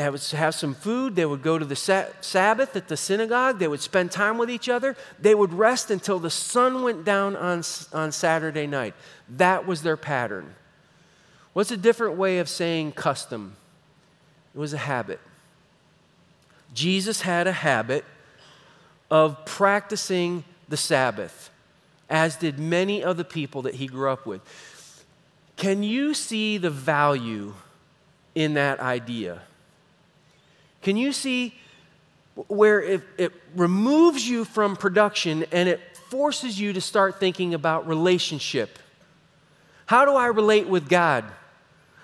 they 0.00 0.08
would 0.08 0.22
have 0.22 0.54
some 0.54 0.74
food. 0.74 1.14
They 1.14 1.26
would 1.26 1.42
go 1.42 1.58
to 1.58 1.64
the 1.64 1.76
Sabbath 1.76 2.74
at 2.74 2.88
the 2.88 2.96
synagogue. 2.96 3.58
They 3.58 3.68
would 3.68 3.82
spend 3.82 4.10
time 4.10 4.38
with 4.38 4.50
each 4.50 4.68
other. 4.68 4.96
They 5.20 5.34
would 5.34 5.52
rest 5.52 5.90
until 5.90 6.18
the 6.18 6.30
sun 6.30 6.82
went 6.82 7.04
down 7.04 7.36
on, 7.36 7.62
on 7.92 8.10
Saturday 8.10 8.66
night. 8.66 8.94
That 9.28 9.66
was 9.66 9.82
their 9.82 9.98
pattern. 9.98 10.54
What's 11.52 11.70
a 11.70 11.76
different 11.76 12.16
way 12.16 12.38
of 12.38 12.48
saying 12.48 12.92
custom? 12.92 13.56
It 14.54 14.58
was 14.58 14.72
a 14.72 14.78
habit. 14.78 15.20
Jesus 16.72 17.20
had 17.20 17.46
a 17.46 17.52
habit 17.52 18.04
of 19.10 19.44
practicing 19.44 20.44
the 20.68 20.76
Sabbath, 20.76 21.50
as 22.08 22.36
did 22.36 22.58
many 22.58 23.02
of 23.02 23.16
the 23.16 23.24
people 23.24 23.62
that 23.62 23.74
he 23.74 23.86
grew 23.86 24.08
up 24.08 24.24
with. 24.24 24.40
Can 25.56 25.82
you 25.82 26.14
see 26.14 26.56
the 26.56 26.70
value 26.70 27.52
in 28.34 28.54
that 28.54 28.80
idea? 28.80 29.42
Can 30.82 30.96
you 30.96 31.12
see 31.12 31.54
where 32.48 32.80
it, 32.80 33.02
it 33.18 33.32
removes 33.54 34.28
you 34.28 34.44
from 34.44 34.76
production 34.76 35.44
and 35.52 35.68
it 35.68 35.80
forces 36.08 36.58
you 36.58 36.72
to 36.72 36.80
start 36.80 37.20
thinking 37.20 37.54
about 37.54 37.86
relationship? 37.86 38.78
How 39.86 40.04
do 40.04 40.12
I 40.12 40.26
relate 40.26 40.68
with 40.68 40.88
God? 40.88 41.24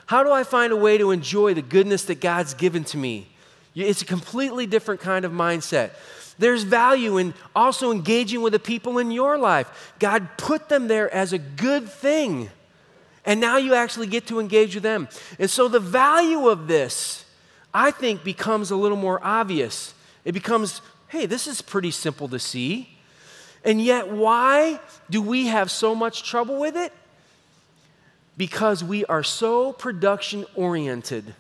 How 0.07 0.23
do 0.23 0.31
I 0.31 0.45
find 0.45 0.73
a 0.73 0.77
way 0.77 0.99
to 0.99 1.11
enjoy 1.11 1.55
the 1.55 1.63
goodness 1.63 2.05
that 2.05 2.21
God's 2.21 2.55
given 2.55 2.85
to 2.85 2.97
me? 2.97 3.29
It's 3.75 4.03
a 4.03 4.07
completely 4.07 4.67
different 4.67 5.01
kind 5.01 5.25
of 5.25 5.33
mindset. 5.33 5.91
There's 6.39 6.63
value 6.63 7.17
in 7.19 7.35
also 7.55 7.93
engaging 7.93 8.43
with 8.43 8.53
the 8.53 8.59
people 8.59 8.99
in 8.99 9.11
your 9.11 9.39
life. 9.39 9.95
God 9.99 10.29
put 10.37 10.69
them 10.69 10.89
there 10.89 11.13
as 11.13 11.33
a 11.33 11.39
good 11.39 11.89
thing. 11.89 12.51
And 13.25 13.41
now 13.41 13.57
you 13.57 13.75
actually 13.75 14.07
get 14.07 14.27
to 14.29 14.39
engage 14.39 14.75
with 14.75 14.83
them. 14.83 15.09
And 15.39 15.51
so 15.51 15.67
the 15.67 15.81
value 15.81 16.49
of 16.49 16.69
this 16.69 17.26
I 17.77 17.91
think 17.91 18.25
becomes 18.25 18.71
a 18.71 18.77
little 18.77 18.97
more 18.97 19.21
obvious. 19.23 19.93
It 20.25 20.33
becomes, 20.33 20.81
hey, 21.09 21.27
this 21.27 21.47
is 21.47 21.61
pretty 21.61 21.91
simple 21.91 22.27
to 22.29 22.39
see. 22.39 22.97
And 23.67 23.83
yet, 23.83 24.09
why 24.09 24.81
do 25.11 25.21
we 25.21 25.49
have 25.49 25.71
so 25.71 25.95
much 25.95 26.23
trouble 26.23 26.59
with 26.59 26.75
it? 26.75 26.91
Because 28.39 28.83
we 28.83 29.05
are 29.05 29.23
so 29.23 29.75
production 29.75 30.47
oriented. 30.55 31.35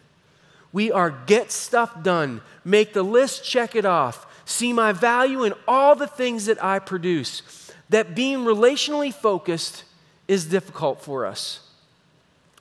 We 0.75 0.93
are 0.93 1.11
get 1.25 1.51
stuff 1.51 2.03
done, 2.03 2.43
make 2.67 2.93
the 2.93 3.03
list, 3.03 3.43
check 3.43 3.75
it 3.75 3.87
off, 3.87 4.27
see 4.45 4.75
my 4.75 4.93
value 4.93 5.43
in 5.43 5.55
all 5.67 5.97
the 5.97 6.07
things 6.07 6.45
that 6.47 6.63
I 6.63 6.81
produce. 6.81 7.73
That 7.89 8.15
being 8.15 8.41
relationally 8.41 9.13
focused 9.13 9.85
is 10.29 10.45
difficult 10.45 11.01
for 11.01 11.25
us. 11.25 11.61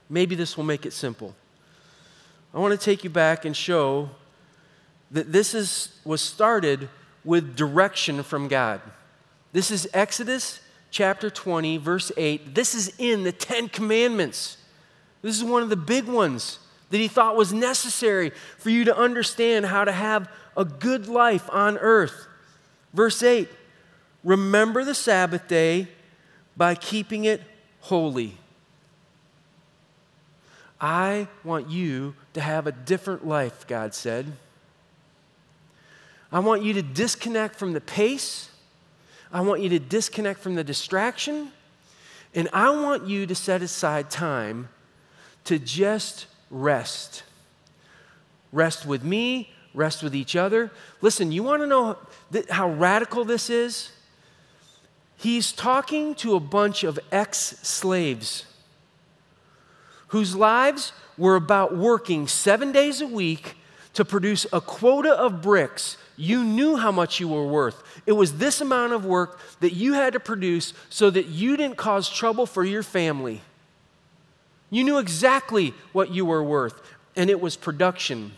Maybe 0.10 0.34
this 0.34 0.56
will 0.56 0.64
make 0.64 0.86
it 0.86 0.94
simple. 0.94 1.36
I 2.56 2.60
want 2.60 2.72
to 2.72 2.84
take 2.84 3.04
you 3.04 3.10
back 3.10 3.44
and 3.44 3.56
show 3.56 4.10
that 5.12 5.34
this 5.34 5.54
is, 5.54 6.00
was 6.06 6.22
started 6.22 6.88
with 7.26 7.58
direction 7.58 8.24
from 8.24 8.48
God. 8.48 8.80
This 9.52 9.72
is 9.72 9.90
Exodus 9.94 10.62
chapter 10.90 11.30
20, 11.30 11.76
verse 11.76 12.14
8. 12.16 12.56
This 12.56 12.74
is 12.74 12.94
in 12.98 13.26
the 13.26 13.34
Ten 13.34 13.68
Commandments. 13.68 14.56
This 15.22 15.36
is 15.36 15.44
one 15.44 15.64
of 15.64 15.70
the 15.70 15.76
big 15.76 16.06
ones 16.06 16.60
that 16.92 16.98
he 17.00 17.10
thought 17.10 17.36
was 17.36 17.52
necessary 17.52 18.32
for 18.58 18.70
you 18.70 18.86
to 18.86 18.98
understand 18.98 19.66
how 19.66 19.84
to 19.84 19.92
have 19.92 20.30
a 20.56 20.64
good 20.64 21.08
life 21.10 21.50
on 21.52 21.78
earth. 21.80 22.26
Verse 22.94 23.22
8 23.22 23.50
Remember 24.24 24.86
the 24.86 24.96
Sabbath 24.96 25.50
day 25.50 25.90
by 26.56 26.74
keeping 26.74 27.26
it 27.26 27.42
holy. 27.82 28.38
I 30.80 31.28
want 31.44 31.70
you 31.70 32.16
to 32.34 32.42
have 32.42 32.68
a 32.68 32.72
different 32.72 33.26
life, 33.26 33.66
God 33.68 33.94
said. 33.94 34.34
I 36.32 36.40
want 36.40 36.64
you 36.64 36.74
to 36.74 36.82
disconnect 36.82 37.56
from 37.56 37.74
the 37.74 37.82
pace. 37.82 38.50
I 39.32 39.42
want 39.42 39.62
you 39.62 39.70
to 39.70 39.80
disconnect 39.80 40.40
from 40.40 40.56
the 40.56 40.64
distraction. 40.64 41.52
And 42.34 42.50
I 42.52 42.70
want 42.70 43.08
you 43.08 43.26
to 43.26 43.36
set 43.36 43.62
aside 43.62 44.10
time 44.10 44.68
to 45.46 45.58
just 45.58 46.28
rest. 46.50 47.24
Rest 48.52 48.86
with 48.86 49.04
me, 49.04 49.54
rest 49.74 50.04
with 50.04 50.14
each 50.14 50.36
other. 50.36 50.72
Listen, 51.02 51.32
you 51.32 51.44
want 51.44 51.62
to 51.62 51.68
know 51.68 51.98
how 52.50 52.70
radical 52.70 53.24
this 53.24 53.50
is? 53.50 53.92
He's 55.16 55.54
talking 55.54 56.16
to 56.16 56.36
a 56.36 56.40
bunch 56.42 56.84
of 56.84 57.00
ex 57.12 57.38
slaves 57.62 58.46
whose 60.16 60.34
lives 60.34 60.94
were 61.18 61.36
about 61.36 61.76
working 61.76 62.26
seven 62.26 62.72
days 62.72 63.02
a 63.02 63.06
week 63.06 63.58
to 63.94 64.06
produce 64.06 64.46
a 64.54 64.62
quota 64.62 65.12
of 65.12 65.42
bricks. 65.42 65.98
You 66.16 66.42
knew 66.42 66.78
how 66.78 66.90
much 66.90 67.20
you 67.20 67.28
were 67.28 67.46
worth. 67.46 67.84
It 68.06 68.14
was 68.14 68.38
this 68.38 68.62
amount 68.62 68.94
of 68.94 69.04
work 69.04 69.42
that 69.60 69.74
you 69.74 69.92
had 69.92 70.14
to 70.14 70.22
produce 70.22 70.74
so 70.90 71.10
that 71.10 71.26
you 71.26 71.58
didn't 71.58 71.76
cause 71.76 72.10
trouble 72.10 72.46
for 72.46 72.64
your 72.64 72.82
family. 72.82 73.42
You 74.70 74.86
knew 74.86 75.00
exactly 75.00 75.74
what 75.92 76.12
you 76.12 76.24
were 76.24 76.42
worth, 76.42 76.82
and 77.18 77.30
it 77.30 77.42
was 77.42 77.58
production. 77.58 78.32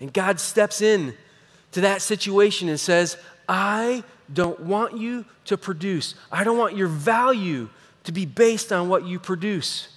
And 0.00 0.12
God 0.12 0.38
steps 0.38 0.82
in 0.82 1.14
to 1.72 1.80
that 1.80 2.02
situation 2.02 2.68
and 2.68 2.78
says, 2.78 3.16
I 3.48 4.04
don't 4.30 4.60
want 4.60 4.98
you 4.98 5.24
to 5.46 5.56
produce. 5.56 6.14
I 6.30 6.44
don't 6.44 6.58
want 6.58 6.76
your 6.76 6.88
value 6.88 7.70
to 8.04 8.12
be 8.12 8.26
based 8.26 8.70
on 8.70 8.90
what 8.90 9.06
you 9.06 9.18
produce. 9.18 9.88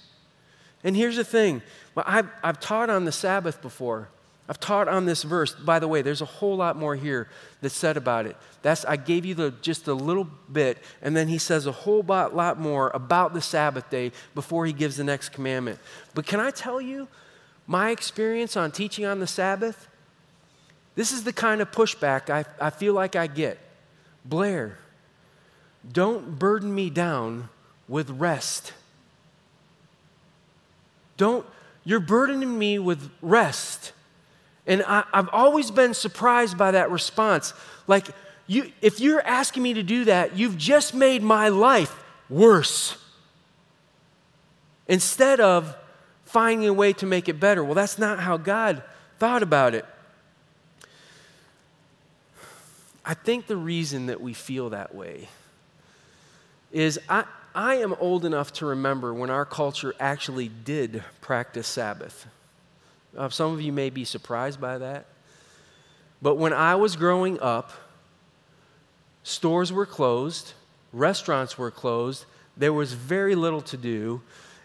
And 0.84 0.94
here's 0.94 1.16
the 1.16 1.24
thing 1.24 1.62
I've, 1.96 2.28
I've 2.42 2.60
taught 2.60 2.90
on 2.90 3.06
the 3.06 3.12
Sabbath 3.12 3.60
before. 3.62 4.08
I've 4.46 4.60
taught 4.60 4.88
on 4.88 5.06
this 5.06 5.22
verse. 5.22 5.54
By 5.54 5.78
the 5.78 5.88
way, 5.88 6.02
there's 6.02 6.20
a 6.20 6.26
whole 6.26 6.56
lot 6.56 6.76
more 6.76 6.94
here 6.94 7.28
that's 7.62 7.74
said 7.74 7.96
about 7.96 8.26
it. 8.26 8.36
That's 8.60 8.84
I 8.84 8.96
gave 8.96 9.24
you 9.24 9.34
the, 9.34 9.54
just 9.62 9.88
a 9.88 9.94
little 9.94 10.28
bit, 10.52 10.76
and 11.00 11.16
then 11.16 11.28
he 11.28 11.38
says 11.38 11.66
a 11.66 11.72
whole 11.72 12.02
lot, 12.02 12.60
more 12.60 12.90
about 12.92 13.32
the 13.32 13.40
Sabbath 13.40 13.88
day 13.88 14.12
before 14.34 14.66
he 14.66 14.74
gives 14.74 14.98
the 14.98 15.04
next 15.04 15.30
commandment. 15.30 15.78
But 16.14 16.26
can 16.26 16.40
I 16.40 16.50
tell 16.50 16.78
you 16.78 17.08
my 17.66 17.90
experience 17.90 18.54
on 18.54 18.70
teaching 18.70 19.06
on 19.06 19.18
the 19.18 19.26
Sabbath? 19.26 19.88
This 20.94 21.10
is 21.10 21.24
the 21.24 21.32
kind 21.32 21.62
of 21.62 21.70
pushback 21.70 22.28
I, 22.28 22.44
I 22.60 22.68
feel 22.68 22.92
like 22.92 23.16
I 23.16 23.26
get. 23.26 23.58
Blair, 24.26 24.76
don't 25.90 26.38
burden 26.38 26.74
me 26.74 26.90
down 26.90 27.48
with 27.88 28.10
rest. 28.10 28.74
Don't, 31.16 31.46
you're 31.84 32.00
burdening 32.00 32.58
me 32.58 32.78
with 32.78 33.10
rest. 33.22 33.92
And 34.66 34.82
I, 34.86 35.04
have 35.12 35.28
always 35.32 35.70
been 35.70 35.94
surprised 35.94 36.56
by 36.56 36.70
that 36.72 36.90
response. 36.90 37.52
Like, 37.86 38.06
you, 38.46 38.72
if 38.80 39.00
you're 39.00 39.20
asking 39.20 39.62
me 39.62 39.74
to 39.74 39.82
do 39.82 40.04
that, 40.04 40.36
you've 40.36 40.56
just 40.56 40.94
made 40.94 41.22
my 41.22 41.48
life 41.48 42.02
worse. 42.28 42.96
Instead 44.86 45.40
of 45.40 45.76
finding 46.24 46.68
a 46.68 46.72
way 46.72 46.92
to 46.94 47.06
make 47.06 47.28
it 47.28 47.38
better. 47.38 47.62
Well, 47.62 47.74
that's 47.74 47.98
not 47.98 48.18
how 48.18 48.36
God 48.36 48.82
thought 49.18 49.42
about 49.42 49.74
it. 49.74 49.86
I 53.04 53.14
think 53.14 53.46
the 53.46 53.56
reason 53.56 54.06
that 54.06 54.20
we 54.20 54.32
feel 54.32 54.70
that 54.70 54.94
way 54.94 55.28
is 56.72 56.98
I, 57.08 57.24
I 57.54 57.76
am 57.76 57.94
old 58.00 58.24
enough 58.24 58.52
to 58.54 58.66
remember 58.66 59.14
when 59.14 59.30
our 59.30 59.44
culture 59.44 59.94
actually 60.00 60.48
did 60.48 61.04
practice 61.20 61.68
Sabbath. 61.68 62.26
Uh, 63.16 63.28
some 63.28 63.52
of 63.52 63.60
you 63.60 63.72
may 63.72 63.90
be 63.90 64.04
surprised 64.04 64.60
by 64.60 64.78
that. 64.78 65.06
But 66.20 66.34
when 66.34 66.52
I 66.52 66.74
was 66.74 66.96
growing 66.96 67.38
up, 67.40 67.70
stores 69.22 69.72
were 69.72 69.86
closed, 69.86 70.54
restaurants 70.92 71.56
were 71.56 71.70
closed, 71.70 72.24
there 72.56 72.72
was 72.72 72.92
very 72.92 73.36
little 73.36 73.60
to 73.62 73.76
do. 73.76 74.20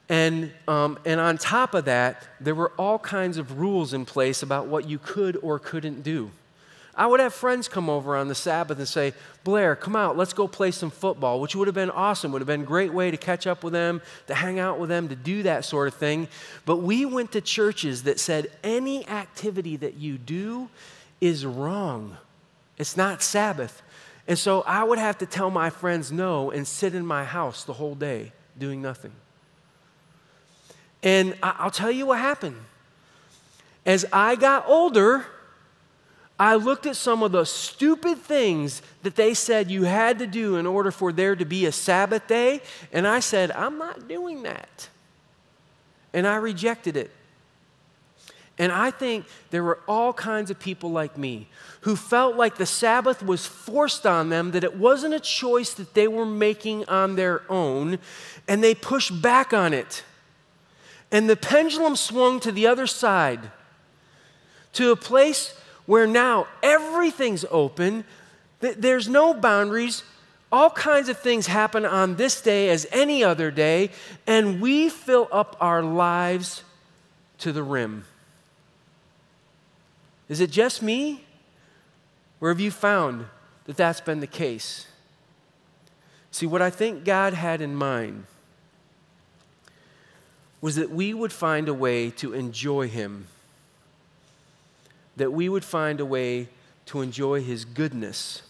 And, 0.07 0.51
um, 0.67 0.97
and 1.05 1.19
on 1.19 1.37
top 1.37 1.75
of 1.75 1.85
that, 1.85 2.27
there 2.39 2.55
were 2.55 2.71
all 2.71 2.97
kinds 2.97 3.37
of 3.37 3.59
rules 3.59 3.93
in 3.93 4.05
place 4.05 4.41
about 4.41 4.65
what 4.65 4.89
you 4.89 4.97
could 4.97 5.37
or 5.43 5.59
couldn't 5.59 6.01
do. 6.01 6.31
I 6.99 7.07
would 7.07 7.21
have 7.21 7.33
friends 7.33 7.69
come 7.69 7.89
over 7.89 8.17
on 8.17 8.27
the 8.27 8.35
Sabbath 8.35 8.77
and 8.77 8.85
say, 8.85 9.13
Blair, 9.45 9.73
come 9.73 9.95
out, 9.95 10.17
let's 10.17 10.33
go 10.33 10.49
play 10.49 10.69
some 10.69 10.91
football, 10.91 11.39
which 11.39 11.55
would 11.55 11.69
have 11.69 11.73
been 11.73 11.89
awesome, 11.89 12.33
would 12.33 12.41
have 12.41 12.47
been 12.47 12.63
a 12.63 12.65
great 12.65 12.93
way 12.93 13.09
to 13.09 13.15
catch 13.15 13.47
up 13.47 13.63
with 13.63 13.71
them, 13.71 14.01
to 14.27 14.35
hang 14.35 14.59
out 14.59 14.79
with 14.79 14.89
them, 14.89 15.07
to 15.07 15.15
do 15.15 15.41
that 15.43 15.63
sort 15.63 15.87
of 15.87 15.93
thing. 15.93 16.27
But 16.65 16.77
we 16.77 17.05
went 17.05 17.31
to 17.31 17.39
churches 17.39 18.03
that 18.03 18.19
said 18.19 18.51
any 18.65 19.07
activity 19.07 19.77
that 19.77 19.93
you 19.93 20.17
do 20.17 20.69
is 21.21 21.45
wrong. 21.45 22.17
It's 22.77 22.97
not 22.97 23.23
Sabbath. 23.23 23.81
And 24.27 24.37
so 24.37 24.63
I 24.63 24.83
would 24.83 24.99
have 24.99 25.17
to 25.19 25.25
tell 25.25 25.49
my 25.49 25.69
friends 25.69 26.11
no 26.11 26.51
and 26.51 26.67
sit 26.67 26.93
in 26.93 27.05
my 27.05 27.23
house 27.23 27.63
the 27.63 27.73
whole 27.73 27.95
day 27.95 28.33
doing 28.57 28.81
nothing. 28.81 29.13
And 31.01 31.37
I'll 31.41 31.71
tell 31.71 31.91
you 31.91 32.07
what 32.07 32.19
happened. 32.19 32.57
As 33.85 34.05
I 34.11 34.35
got 34.35 34.67
older, 34.67 35.25
I 36.39 36.55
looked 36.55 36.85
at 36.85 36.95
some 36.95 37.21
of 37.21 37.33
the 37.33 37.43
stupid 37.43 38.19
things 38.19 38.81
that 39.03 39.17
they 39.17 39.33
said 39.33 39.69
you 39.69 39.83
had 39.83 40.19
to 40.19 40.27
do 40.27 40.55
in 40.55 40.65
order 40.65 40.89
for 40.89 41.11
there 41.11 41.35
to 41.35 41.43
be 41.43 41.65
a 41.65 41.71
Sabbath 41.71 42.27
day, 42.27 42.61
and 42.93 43.05
I 43.05 43.19
said, 43.19 43.51
I'm 43.51 43.77
not 43.77 44.07
doing 44.07 44.43
that. 44.43 44.87
And 46.13 46.25
I 46.25 46.37
rejected 46.37 46.95
it. 46.95 47.11
And 48.57 48.71
I 48.71 48.91
think 48.91 49.25
there 49.51 49.63
were 49.63 49.79
all 49.87 50.13
kinds 50.13 50.49
of 50.49 50.59
people 50.59 50.91
like 50.91 51.17
me 51.17 51.47
who 51.81 51.95
felt 51.95 52.35
like 52.35 52.55
the 52.55 52.65
Sabbath 52.65 53.21
was 53.21 53.45
forced 53.45 54.05
on 54.05 54.29
them, 54.29 54.51
that 54.51 54.63
it 54.63 54.77
wasn't 54.77 55.13
a 55.13 55.19
choice 55.19 55.73
that 55.73 55.93
they 55.93 56.07
were 56.07 56.25
making 56.25 56.85
on 56.85 57.15
their 57.15 57.41
own, 57.49 57.99
and 58.47 58.63
they 58.63 58.75
pushed 58.75 59.21
back 59.21 59.53
on 59.53 59.73
it. 59.73 60.03
And 61.11 61.29
the 61.29 61.35
pendulum 61.35 61.97
swung 61.97 62.39
to 62.41 62.51
the 62.51 62.67
other 62.67 62.87
side, 62.87 63.51
to 64.73 64.91
a 64.91 64.95
place 64.95 65.58
where 65.89 66.05
now 66.05 66.45
everything's 66.61 67.43
open, 67.49 68.03
there's 68.59 69.09
no 69.09 69.33
boundaries. 69.33 70.03
All 70.51 70.69
kinds 70.69 71.09
of 71.09 71.17
things 71.17 71.47
happen 71.47 71.83
on 71.83 72.15
this 72.15 72.41
day 72.41 72.69
as 72.69 72.85
any 72.91 73.23
other 73.23 73.49
day, 73.49 73.89
and 74.27 74.61
we 74.61 74.87
fill 74.89 75.27
up 75.31 75.57
our 75.59 75.81
lives 75.81 76.63
to 77.39 77.51
the 77.51 77.63
rim. 77.63 78.05
Is 80.27 80.39
it 80.39 80.51
just 80.51 80.83
me? 80.83 81.23
Where 82.37 82.51
have 82.51 82.59
you 82.59 82.69
found 82.69 83.25
that 83.65 83.75
that's 83.75 83.99
been 83.99 84.19
the 84.19 84.27
case? 84.27 84.85
See, 86.29 86.45
what 86.45 86.61
I 86.61 86.69
think 86.69 87.03
God 87.03 87.33
had 87.33 87.61
in 87.61 87.73
mind 87.73 88.25
was 90.61 90.75
that 90.75 90.91
we 90.91 91.15
would 91.15 91.33
find 91.33 91.67
a 91.67 91.73
way 91.73 92.11
to 92.11 92.35
enjoy 92.35 92.87
Him 92.87 93.25
that 95.19 95.31
we 95.31 95.49
would 95.49 95.65
find 95.65 95.99
a 95.99 96.05
way 96.05 96.47
to 96.87 97.01
enjoy 97.01 97.41
His 97.41 97.65
goodness, 97.65 98.41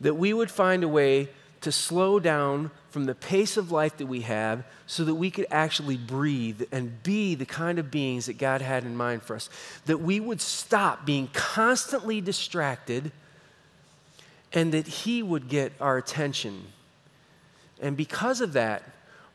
that 0.00 0.14
we 0.14 0.34
would 0.34 0.50
find 0.50 0.84
a 0.84 0.88
way 0.88 1.28
to 1.60 1.72
slow 1.72 2.20
down 2.20 2.70
from 2.90 3.06
the 3.06 3.14
pace 3.14 3.56
of 3.56 3.72
life 3.72 3.96
that 3.96 4.06
we 4.06 4.20
have 4.20 4.64
so 4.86 5.04
that 5.04 5.14
we 5.14 5.30
could 5.30 5.46
actually 5.50 5.96
breathe 5.96 6.62
and 6.70 7.02
be 7.02 7.34
the 7.34 7.46
kind 7.46 7.78
of 7.78 7.90
beings 7.90 8.26
that 8.26 8.36
God 8.36 8.60
had 8.60 8.84
in 8.84 8.96
mind 8.96 9.22
for 9.22 9.34
us. 9.34 9.48
That 9.86 9.98
we 9.98 10.20
would 10.20 10.40
stop 10.40 11.06
being 11.06 11.28
constantly 11.32 12.20
distracted 12.20 13.12
and 14.52 14.72
that 14.72 14.86
He 14.86 15.22
would 15.22 15.48
get 15.48 15.72
our 15.80 15.96
attention. 15.96 16.66
And 17.80 17.96
because 17.96 18.40
of 18.40 18.52
that, 18.52 18.82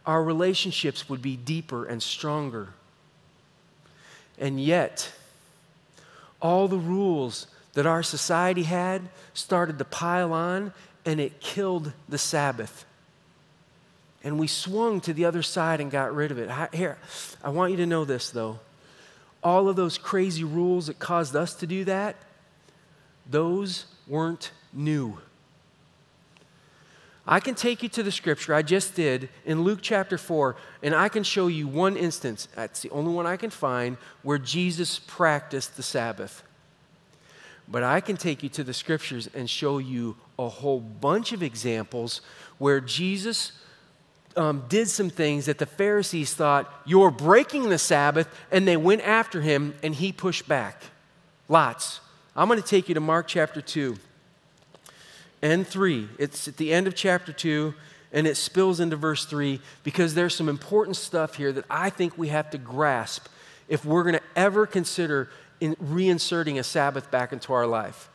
our 0.05 0.23
relationships 0.23 1.09
would 1.09 1.21
be 1.21 1.35
deeper 1.35 1.85
and 1.85 2.03
stronger. 2.03 2.69
And 4.37 4.61
yet, 4.61 5.11
all 6.41 6.67
the 6.67 6.77
rules 6.77 7.47
that 7.73 7.85
our 7.85 8.03
society 8.03 8.63
had 8.63 9.01
started 9.33 9.77
to 9.79 9.85
pile 9.85 10.33
on, 10.33 10.73
and 11.05 11.19
it 11.19 11.39
killed 11.39 11.93
the 12.07 12.17
Sabbath. 12.17 12.85
And 14.23 14.37
we 14.37 14.47
swung 14.47 14.99
to 15.01 15.13
the 15.13 15.25
other 15.25 15.41
side 15.41 15.79
and 15.79 15.89
got 15.89 16.13
rid 16.13 16.31
of 16.31 16.37
it. 16.37 16.49
Here, 16.73 16.97
I 17.43 17.49
want 17.49 17.71
you 17.71 17.77
to 17.77 17.85
know 17.85 18.05
this 18.05 18.29
though. 18.29 18.59
All 19.41 19.69
of 19.69 19.77
those 19.77 19.97
crazy 19.97 20.43
rules 20.43 20.87
that 20.87 20.99
caused 20.99 21.35
us 21.35 21.53
to 21.55 21.67
do 21.67 21.85
that, 21.85 22.17
those 23.29 23.85
weren't 24.07 24.51
new. 24.73 25.19
I 27.31 27.39
can 27.39 27.53
take 27.53 27.83
you 27.83 27.89
to 27.89 28.01
the 28.01 28.11
scripture 28.11 28.55
I 28.55 28.63
just 28.63 28.95
did 28.95 29.29
in 29.45 29.61
Luke 29.61 29.79
chapter 29.83 30.17
4, 30.17 30.55
and 30.81 30.95
I 30.95 31.09
can 31.09 31.21
show 31.23 31.45
you 31.45 31.67
one 31.67 31.95
instance, 31.95 32.47
that's 32.55 32.81
the 32.81 32.89
only 32.89 33.13
one 33.13 33.27
I 33.27 33.37
can 33.37 33.51
find, 33.51 33.97
where 34.23 34.39
Jesus 34.39 34.97
practiced 34.97 35.77
the 35.77 35.83
Sabbath. 35.83 36.41
But 37.67 37.83
I 37.83 38.01
can 38.01 38.17
take 38.17 38.41
you 38.41 38.49
to 38.49 38.63
the 38.63 38.73
scriptures 38.73 39.29
and 39.35 39.47
show 39.47 39.77
you 39.77 40.17
a 40.39 40.49
whole 40.49 40.79
bunch 40.79 41.31
of 41.31 41.43
examples 41.43 42.21
where 42.57 42.81
Jesus 42.81 43.51
um, 44.35 44.65
did 44.67 44.89
some 44.89 45.11
things 45.11 45.45
that 45.45 45.59
the 45.59 45.67
Pharisees 45.67 46.33
thought, 46.33 46.81
you're 46.83 47.11
breaking 47.11 47.69
the 47.69 47.77
Sabbath, 47.77 48.27
and 48.49 48.67
they 48.67 48.75
went 48.75 49.03
after 49.03 49.41
him, 49.41 49.75
and 49.83 49.93
he 49.93 50.11
pushed 50.11 50.47
back. 50.47 50.81
Lots. 51.47 51.99
I'm 52.35 52.47
going 52.47 52.59
to 52.59 52.67
take 52.67 52.89
you 52.89 52.95
to 52.95 53.01
Mark 53.01 53.27
chapter 53.27 53.61
2 53.61 53.97
and 55.41 55.65
3. 55.65 56.09
It's 56.17 56.47
at 56.47 56.57
the 56.57 56.73
end 56.73 56.87
of 56.87 56.95
chapter 56.95 57.31
2, 57.31 57.73
and 58.11 58.27
it 58.27 58.35
spills 58.35 58.79
into 58.79 58.95
verse 58.95 59.25
3 59.25 59.61
because 59.83 60.13
there's 60.13 60.35
some 60.35 60.49
important 60.49 60.95
stuff 60.95 61.35
here 61.35 61.51
that 61.51 61.65
I 61.69 61.89
think 61.89 62.17
we 62.17 62.29
have 62.29 62.49
to 62.51 62.57
grasp 62.57 63.27
if 63.67 63.85
we're 63.85 64.03
going 64.03 64.15
to 64.15 64.23
ever 64.35 64.65
consider 64.65 65.29
in 65.59 65.75
reinserting 65.75 66.57
a 66.57 66.63
Sabbath 66.63 67.11
back 67.11 67.31
into 67.31 67.53
our 67.53 67.67
life. 67.67 68.09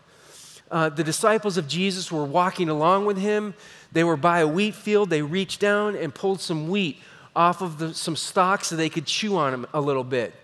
Uh, 0.71 0.89
the 0.89 1.05
disciples 1.05 1.57
of 1.57 1.69
Jesus 1.69 2.11
were 2.11 2.25
walking 2.25 2.69
along 2.69 3.05
with 3.05 3.19
him. 3.19 3.55
They 3.93 4.03
were 4.03 4.17
by 4.17 4.41
a 4.41 4.49
wheat 4.49 4.75
field. 4.75 5.11
They 5.11 5.23
reached 5.23 5.61
down 5.61 5.95
and 5.95 6.13
pulled 6.15 6.41
some 6.41 6.69
wheat 6.69 7.01
off 7.37 7.63
of 7.63 7.79
the, 7.79 7.95
some 7.95 8.17
stalks 8.17 8.69
so 8.69 8.77
they 8.77 8.89
could 8.89 9.07
chew 9.07 9.37
on 9.37 9.53
them 9.53 9.67
a 9.73 9.81
little 9.81 10.05
bit. 10.05 10.35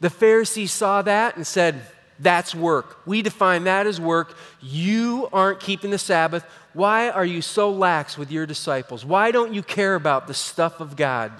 The 0.00 0.10
Pharisees 0.10 0.72
saw 0.72 1.02
that 1.02 1.36
and 1.36 1.46
said, 1.46 1.80
that's 2.18 2.54
work. 2.54 3.06
We 3.06 3.22
define 3.22 3.64
that 3.64 3.86
as 3.86 4.00
work. 4.00 4.36
You 4.60 5.28
aren't 5.32 5.60
keeping 5.60 5.90
the 5.90 5.98
Sabbath. 5.98 6.44
Why 6.72 7.10
are 7.10 7.24
you 7.24 7.42
so 7.42 7.70
lax 7.70 8.16
with 8.16 8.30
your 8.30 8.46
disciples? 8.46 9.04
Why 9.04 9.30
don't 9.30 9.52
you 9.52 9.62
care 9.62 9.94
about 9.94 10.26
the 10.26 10.34
stuff 10.34 10.80
of 10.80 10.96
God? 10.96 11.32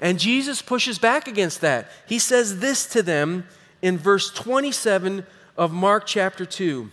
And 0.00 0.18
Jesus 0.18 0.62
pushes 0.62 0.98
back 0.98 1.28
against 1.28 1.60
that. 1.60 1.90
He 2.06 2.18
says 2.18 2.60
this 2.60 2.86
to 2.86 3.02
them 3.02 3.46
in 3.82 3.98
verse 3.98 4.30
27 4.30 5.26
of 5.56 5.72
Mark 5.72 6.06
chapter 6.06 6.44
2. 6.44 6.90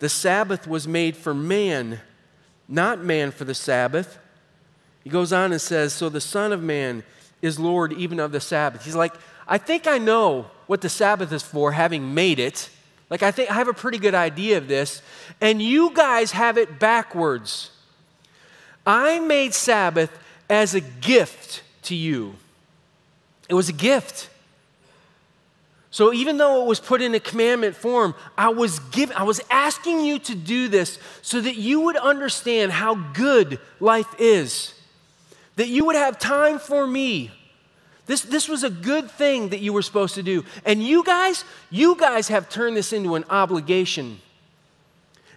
The 0.00 0.08
Sabbath 0.08 0.66
was 0.66 0.88
made 0.88 1.16
for 1.16 1.32
man, 1.32 2.00
not 2.68 3.02
man 3.02 3.30
for 3.30 3.44
the 3.44 3.54
Sabbath. 3.54 4.18
He 5.04 5.10
goes 5.10 5.32
on 5.32 5.52
and 5.52 5.60
says, 5.60 5.92
So 5.92 6.08
the 6.08 6.20
Son 6.20 6.52
of 6.52 6.62
Man 6.62 7.04
is 7.40 7.60
Lord 7.60 7.92
even 7.92 8.18
of 8.18 8.32
the 8.32 8.40
Sabbath. 8.40 8.84
He's 8.84 8.96
like, 8.96 9.14
I 9.46 9.58
think 9.58 9.86
I 9.86 9.98
know 9.98 10.46
what 10.66 10.80
the 10.80 10.88
Sabbath 10.88 11.32
is 11.32 11.42
for, 11.42 11.72
having 11.72 12.14
made 12.14 12.38
it. 12.38 12.70
Like, 13.10 13.22
I 13.22 13.30
think 13.30 13.50
I 13.50 13.54
have 13.54 13.68
a 13.68 13.74
pretty 13.74 13.98
good 13.98 14.14
idea 14.14 14.58
of 14.58 14.68
this. 14.68 15.02
And 15.40 15.60
you 15.60 15.92
guys 15.94 16.32
have 16.32 16.58
it 16.58 16.78
backwards. 16.78 17.70
I 18.86 19.20
made 19.20 19.54
Sabbath 19.54 20.10
as 20.48 20.74
a 20.74 20.80
gift 20.80 21.62
to 21.82 21.94
you. 21.94 22.36
It 23.48 23.54
was 23.54 23.68
a 23.68 23.72
gift. 23.72 24.30
So 25.90 26.12
even 26.12 26.38
though 26.38 26.62
it 26.62 26.66
was 26.66 26.80
put 26.80 27.00
in 27.00 27.14
a 27.14 27.20
commandment 27.20 27.76
form, 27.76 28.14
I 28.36 28.48
was 28.48 28.80
giving, 28.80 29.16
I 29.16 29.22
was 29.22 29.40
asking 29.48 30.04
you 30.04 30.18
to 30.18 30.34
do 30.34 30.66
this 30.66 30.98
so 31.22 31.40
that 31.40 31.56
you 31.56 31.82
would 31.82 31.96
understand 31.96 32.72
how 32.72 32.96
good 32.96 33.60
life 33.78 34.12
is. 34.18 34.74
That 35.56 35.68
you 35.68 35.84
would 35.84 35.94
have 35.94 36.18
time 36.18 36.58
for 36.58 36.84
me 36.86 37.30
this, 38.06 38.20
this 38.22 38.48
was 38.48 38.64
a 38.64 38.70
good 38.70 39.10
thing 39.10 39.48
that 39.48 39.60
you 39.60 39.72
were 39.72 39.82
supposed 39.82 40.14
to 40.16 40.22
do. 40.22 40.44
And 40.64 40.82
you 40.82 41.04
guys, 41.04 41.44
you 41.70 41.96
guys 41.96 42.28
have 42.28 42.50
turned 42.50 42.76
this 42.76 42.92
into 42.92 43.14
an 43.14 43.24
obligation. 43.30 44.20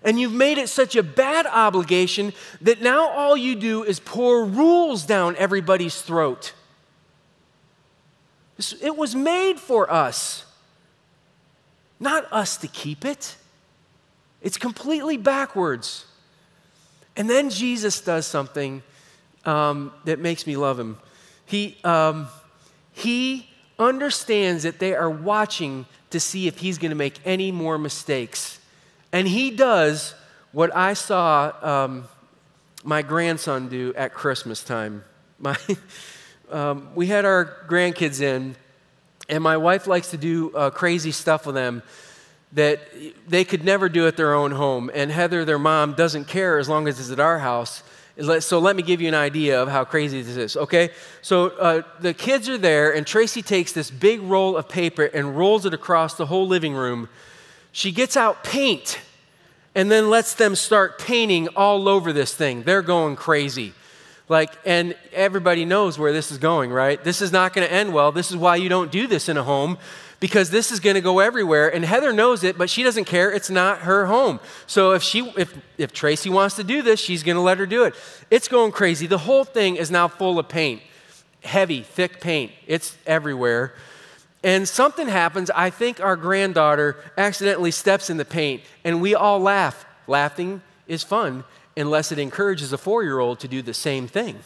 And 0.03 0.19
you've 0.19 0.33
made 0.33 0.57
it 0.57 0.67
such 0.67 0.95
a 0.95 1.03
bad 1.03 1.45
obligation 1.45 2.33
that 2.61 2.81
now 2.81 3.07
all 3.09 3.37
you 3.37 3.55
do 3.55 3.83
is 3.83 3.99
pour 3.99 4.45
rules 4.45 5.05
down 5.05 5.35
everybody's 5.37 6.01
throat. 6.01 6.53
It 8.81 8.97
was 8.97 9.15
made 9.15 9.59
for 9.59 9.89
us, 9.91 10.45
not 11.99 12.31
us 12.31 12.57
to 12.57 12.67
keep 12.67 13.05
it. 13.05 13.37
It's 14.41 14.57
completely 14.57 15.15
backwards. 15.15 16.05
And 17.15 17.29
then 17.29 17.49
Jesus 17.49 18.01
does 18.01 18.27
something 18.27 18.83
um, 19.45 19.93
that 20.05 20.19
makes 20.19 20.45
me 20.45 20.57
love 20.57 20.77
him. 20.77 20.97
He. 21.45 21.77
Um, 21.85 22.27
he 22.97 23.47
understands 23.77 24.63
that 24.63 24.79
they 24.79 24.95
are 24.95 25.09
watching 25.09 25.85
to 26.09 26.19
see 26.19 26.47
if 26.47 26.57
he's 26.57 26.79
going 26.79 26.89
to 26.89 26.95
make 26.95 27.19
any 27.25 27.51
more 27.51 27.77
mistakes. 27.77 28.59
And 29.11 29.27
he 29.27 29.51
does 29.51 30.15
what 30.51 30.75
I 30.75 30.93
saw 30.93 31.53
um, 31.61 32.05
my 32.83 33.03
grandson 33.03 33.69
do 33.69 33.93
at 33.95 34.15
Christmas 34.15 34.63
time. 34.63 35.03
My, 35.39 35.55
um, 36.49 36.89
we 36.95 37.05
had 37.05 37.23
our 37.23 37.57
grandkids 37.69 38.21
in, 38.21 38.55
and 39.29 39.43
my 39.43 39.57
wife 39.57 39.85
likes 39.85 40.09
to 40.09 40.17
do 40.17 40.51
uh, 40.55 40.71
crazy 40.71 41.11
stuff 41.11 41.45
with 41.45 41.53
them. 41.53 41.83
that 42.53 42.79
they 43.27 43.43
could 43.43 43.63
never 43.63 43.87
do 43.89 44.07
at 44.07 44.17
their 44.17 44.33
own 44.33 44.49
home. 44.49 44.89
And 44.95 45.11
Heather, 45.11 45.45
their 45.45 45.59
mom, 45.59 45.93
doesn't 45.93 46.25
care 46.25 46.57
as 46.57 46.67
long 46.67 46.87
as 46.87 46.99
it's 46.99 47.11
at 47.11 47.19
our 47.19 47.37
house. 47.37 47.83
So 48.39 48.57
let 48.59 48.75
me 48.75 48.81
give 48.81 48.99
you 48.99 49.07
an 49.07 49.13
idea 49.13 49.61
of 49.61 49.69
how 49.69 49.83
crazy 49.83 50.23
this 50.23 50.37
is, 50.37 50.57
okay? 50.57 50.89
So 51.21 51.49
uh, 51.49 51.83
the 51.99 52.15
kids 52.15 52.49
are 52.49 52.57
there, 52.57 52.95
and 52.95 53.05
Tracy 53.05 53.43
takes 53.43 53.73
this 53.73 53.91
big 53.91 54.21
roll 54.21 54.57
of 54.57 54.67
paper 54.67 55.05
and 55.05 55.37
rolls 55.37 55.65
it 55.67 55.73
across 55.73 56.15
the 56.15 56.25
whole 56.25 56.47
living 56.47 56.73
room. 56.73 57.09
She 57.71 57.91
gets 57.91 58.17
out 58.17 58.43
paint 58.43 58.99
and 59.75 59.91
then 59.91 60.09
lets 60.09 60.33
them 60.33 60.55
start 60.55 60.97
painting 60.97 61.47
all 61.49 61.87
over 61.87 62.11
this 62.11 62.33
thing. 62.33 62.63
They're 62.63 62.81
going 62.81 63.15
crazy. 63.15 63.73
Like, 64.29 64.51
and 64.65 64.95
everybody 65.13 65.63
knows 65.63 65.99
where 65.99 66.11
this 66.11 66.31
is 66.31 66.39
going, 66.39 66.71
right? 66.71 67.01
This 67.01 67.21
is 67.21 67.31
not 67.31 67.53
going 67.53 67.67
to 67.67 67.73
end 67.73 67.93
well. 67.93 68.11
This 68.11 68.31
is 68.31 68.37
why 68.37 68.55
you 68.55 68.67
don't 68.67 68.91
do 68.91 69.05
this 69.05 69.29
in 69.29 69.37
a 69.37 69.43
home 69.43 69.77
because 70.19 70.49
this 70.49 70.71
is 70.71 70.79
going 70.79 70.95
to 70.95 71.01
go 71.01 71.19
everywhere. 71.19 71.73
And 71.73 71.85
Heather 71.85 72.11
knows 72.11 72.43
it, 72.43 72.57
but 72.57 72.69
she 72.69 72.83
doesn't 72.83 73.05
care. 73.05 73.31
It's 73.31 73.49
not 73.49 73.79
her 73.79 74.07
home. 74.07 74.39
So 74.65 74.91
if 74.91 75.03
she, 75.03 75.31
if 75.37 75.55
if 75.77 75.93
Tracy 75.93 76.29
wants 76.29 76.55
to 76.55 76.63
do 76.63 76.81
this, 76.81 76.99
she's 76.99 77.23
going 77.23 77.35
to 77.35 77.41
let 77.41 77.57
her 77.59 77.65
do 77.65 77.83
it. 77.83 77.95
It's 78.31 78.47
going 78.47 78.71
crazy. 78.71 79.07
The 79.07 79.19
whole 79.19 79.43
thing 79.43 79.75
is 79.75 79.91
now 79.91 80.07
full 80.07 80.39
of 80.39 80.49
paint, 80.49 80.81
heavy, 81.43 81.81
thick 81.81 82.19
paint. 82.19 82.51
It's 82.65 82.97
everywhere. 83.05 83.73
And 84.43 84.67
something 84.67 85.07
happens. 85.07 85.49
I 85.51 85.69
think 85.69 85.99
our 85.99 86.15
granddaughter 86.15 86.97
accidentally 87.17 87.71
steps 87.71 88.09
in 88.09 88.17
the 88.17 88.25
paint, 88.25 88.63
and 88.83 89.01
we 89.01 89.15
all 89.15 89.39
laugh. 89.39 89.85
Laughing 90.07 90.61
is 90.87 91.03
fun 91.03 91.43
unless 91.75 92.11
it 92.11 92.19
encourages 92.19 92.73
a 92.73 92.77
four 92.77 93.03
year 93.03 93.19
old 93.19 93.39
to 93.41 93.47
do 93.47 93.61
the 93.61 93.73
same 93.73 94.07
thing. 94.07 94.39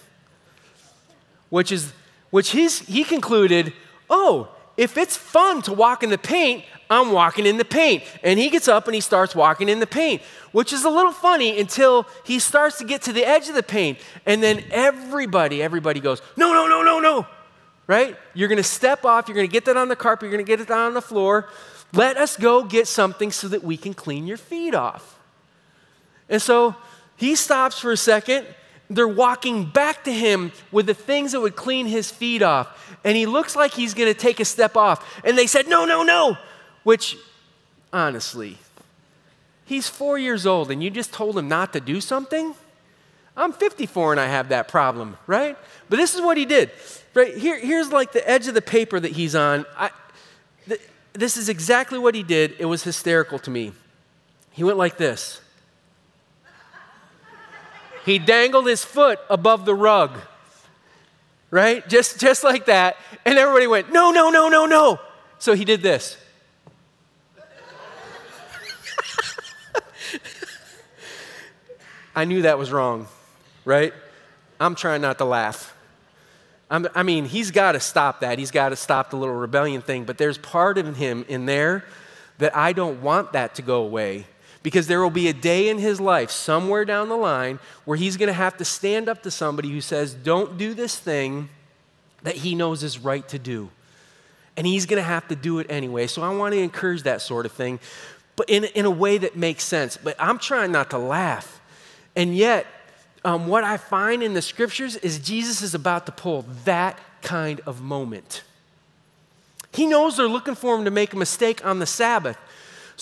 Which 1.49 1.71
is, 1.71 1.93
which 2.29 2.49
he's, 2.49 2.79
he 2.79 3.03
concluded, 3.03 3.73
oh, 4.09 4.49
if 4.77 4.97
it's 4.97 5.17
fun 5.17 5.61
to 5.63 5.73
walk 5.73 6.03
in 6.03 6.09
the 6.09 6.17
paint, 6.17 6.63
I'm 6.89 7.11
walking 7.11 7.45
in 7.45 7.57
the 7.57 7.65
paint. 7.65 8.03
And 8.23 8.39
he 8.39 8.49
gets 8.49 8.67
up 8.67 8.87
and 8.87 8.95
he 8.95 9.01
starts 9.01 9.35
walking 9.35 9.69
in 9.69 9.79
the 9.79 9.87
paint, 9.87 10.21
which 10.51 10.73
is 10.73 10.83
a 10.83 10.89
little 10.89 11.11
funny 11.11 11.59
until 11.59 12.07
he 12.25 12.39
starts 12.39 12.77
to 12.79 12.85
get 12.85 13.01
to 13.03 13.13
the 13.13 13.25
edge 13.25 13.47
of 13.49 13.55
the 13.55 13.63
paint. 13.63 13.99
And 14.25 14.41
then 14.41 14.63
everybody, 14.71 15.61
everybody 15.61 15.99
goes, 15.99 16.21
no, 16.35 16.53
no, 16.53 16.67
no, 16.67 16.83
no, 16.83 16.99
no 16.99 17.27
right? 17.91 18.15
You're 18.33 18.47
going 18.47 18.55
to 18.55 18.63
step 18.63 19.03
off, 19.03 19.27
you're 19.27 19.35
going 19.35 19.47
to 19.47 19.51
get 19.51 19.65
that 19.65 19.75
on 19.75 19.89
the 19.89 19.97
carpet, 19.97 20.23
you're 20.23 20.31
going 20.31 20.45
to 20.45 20.49
get 20.49 20.61
it 20.61 20.69
down 20.69 20.87
on 20.87 20.93
the 20.93 21.01
floor. 21.01 21.49
Let 21.91 22.15
us 22.15 22.37
go 22.37 22.63
get 22.63 22.87
something 22.87 23.31
so 23.31 23.49
that 23.49 23.65
we 23.65 23.75
can 23.75 23.93
clean 23.93 24.27
your 24.27 24.37
feet 24.37 24.73
off. 24.73 25.19
And 26.29 26.41
so 26.41 26.75
he 27.17 27.35
stops 27.35 27.79
for 27.79 27.91
a 27.91 27.97
second. 27.97 28.47
They're 28.89 29.09
walking 29.09 29.65
back 29.65 30.05
to 30.05 30.13
him 30.13 30.53
with 30.71 30.85
the 30.85 30.93
things 30.93 31.33
that 31.33 31.41
would 31.41 31.57
clean 31.57 31.85
his 31.85 32.09
feet 32.09 32.41
off. 32.41 32.90
And 33.03 33.17
he 33.17 33.25
looks 33.25 33.55
like 33.55 33.73
he's 33.73 33.93
going 33.93 34.13
to 34.13 34.19
take 34.19 34.39
a 34.39 34.45
step 34.45 34.77
off. 34.77 35.21
And 35.25 35.37
they 35.37 35.47
said, 35.47 35.67
No, 35.67 35.85
no, 35.85 36.03
no. 36.03 36.37
Which, 36.83 37.17
honestly, 37.91 38.57
he's 39.65 39.87
four 39.87 40.17
years 40.17 40.45
old 40.45 40.71
and 40.71 40.83
you 40.83 40.89
just 40.89 41.13
told 41.13 41.37
him 41.37 41.47
not 41.47 41.73
to 41.73 41.79
do 41.79 42.01
something? 42.01 42.55
I'm 43.35 43.53
54 43.53 44.11
and 44.13 44.19
I 44.19 44.27
have 44.27 44.49
that 44.49 44.67
problem, 44.67 45.17
right? 45.25 45.57
But 45.89 45.97
this 45.97 46.15
is 46.15 46.21
what 46.21 46.37
he 46.37 46.45
did. 46.45 46.71
Right 47.13 47.35
here, 47.35 47.59
here's 47.59 47.91
like 47.91 48.11
the 48.11 48.27
edge 48.29 48.47
of 48.47 48.53
the 48.53 48.61
paper 48.61 48.99
that 48.99 49.11
he's 49.13 49.35
on. 49.35 49.65
I, 49.77 49.89
th- 50.67 50.81
this 51.13 51.37
is 51.37 51.49
exactly 51.49 51.97
what 51.97 52.13
he 52.13 52.23
did. 52.23 52.55
It 52.59 52.65
was 52.65 52.83
hysterical 52.83 53.39
to 53.39 53.49
me. 53.49 53.73
He 54.51 54.63
went 54.63 54.77
like 54.77 54.97
this. 54.97 55.41
He 58.05 58.19
dangled 58.19 58.67
his 58.67 58.83
foot 58.83 59.19
above 59.29 59.65
the 59.65 59.75
rug, 59.75 60.19
right? 61.51 61.87
Just, 61.87 62.19
just 62.19 62.43
like 62.43 62.65
that. 62.65 62.97
And 63.25 63.37
everybody 63.37 63.67
went, 63.67 63.91
no, 63.91 64.09
no, 64.11 64.31
no, 64.31 64.49
no, 64.49 64.65
no. 64.65 64.99
So 65.37 65.53
he 65.53 65.65
did 65.65 65.81
this. 65.81 66.17
I 72.15 72.25
knew 72.25 72.41
that 72.41 72.57
was 72.57 72.71
wrong, 72.71 73.07
right? 73.63 73.93
I'm 74.59 74.75
trying 74.75 75.01
not 75.01 75.17
to 75.19 75.25
laugh. 75.25 75.75
I'm, 76.69 76.87
i 76.93 77.03
mean, 77.03 77.25
he's 77.25 77.51
got 77.51 77.73
to 77.73 77.79
stop 77.79 78.21
that. 78.21 78.37
He's 78.39 78.51
got 78.51 78.69
to 78.69 78.75
stop 78.75 79.09
the 79.09 79.17
little 79.17 79.35
rebellion 79.35 79.81
thing. 79.81 80.03
But 80.05 80.17
there's 80.17 80.37
part 80.37 80.77
of 80.77 80.97
him 80.97 81.25
in 81.27 81.45
there 81.45 81.85
that 82.37 82.55
I 82.55 82.73
don't 82.73 83.01
want 83.01 83.33
that 83.33 83.55
to 83.55 83.61
go 83.61 83.83
away 83.83 84.25
because 84.63 84.87
there 84.87 85.01
will 85.01 85.09
be 85.09 85.27
a 85.27 85.33
day 85.33 85.69
in 85.69 85.79
his 85.79 85.99
life 85.99 86.29
somewhere 86.29 86.85
down 86.85 87.09
the 87.09 87.15
line 87.15 87.59
where 87.85 87.97
he's 87.97 88.17
going 88.17 88.27
to 88.27 88.33
have 88.33 88.57
to 88.57 88.65
stand 88.65 89.09
up 89.09 89.23
to 89.23 89.31
somebody 89.31 89.69
who 89.69 89.81
says, 89.81 90.13
Don't 90.13 90.57
do 90.57 90.73
this 90.73 90.97
thing 90.97 91.49
that 92.23 92.37
he 92.37 92.53
knows 92.53 92.83
is 92.83 92.99
right 92.99 93.27
to 93.29 93.39
do. 93.39 93.69
And 94.55 94.67
he's 94.67 94.85
going 94.85 95.01
to 95.01 95.07
have 95.07 95.27
to 95.29 95.35
do 95.35 95.59
it 95.59 95.67
anyway. 95.69 96.07
So 96.07 96.21
I 96.21 96.29
want 96.35 96.53
to 96.53 96.59
encourage 96.59 97.03
that 97.03 97.21
sort 97.21 97.45
of 97.45 97.51
thing, 97.51 97.79
but 98.35 98.49
in, 98.49 98.65
in 98.65 98.85
a 98.85 98.91
way 98.91 99.17
that 99.17 99.35
makes 99.35 99.63
sense. 99.63 99.97
But 99.97 100.15
I'm 100.19 100.37
trying 100.37 100.71
not 100.71 100.89
to 100.91 100.97
laugh. 100.97 101.59
And 102.15 102.35
yet, 102.35 102.67
um, 103.23 103.47
what 103.47 103.63
I 103.63 103.77
find 103.77 104.21
in 104.21 104.33
the 104.33 104.41
scriptures 104.41 104.97
is 104.97 105.19
Jesus 105.19 105.61
is 105.61 105.73
about 105.73 106.05
to 106.07 106.11
pull 106.11 106.45
that 106.65 106.99
kind 107.21 107.61
of 107.65 107.81
moment. 107.81 108.43
He 109.73 109.87
knows 109.87 110.17
they're 110.17 110.27
looking 110.27 110.55
for 110.55 110.75
him 110.75 110.85
to 110.85 110.91
make 110.91 111.13
a 111.13 111.17
mistake 111.17 111.65
on 111.65 111.79
the 111.79 111.85
Sabbath. 111.85 112.37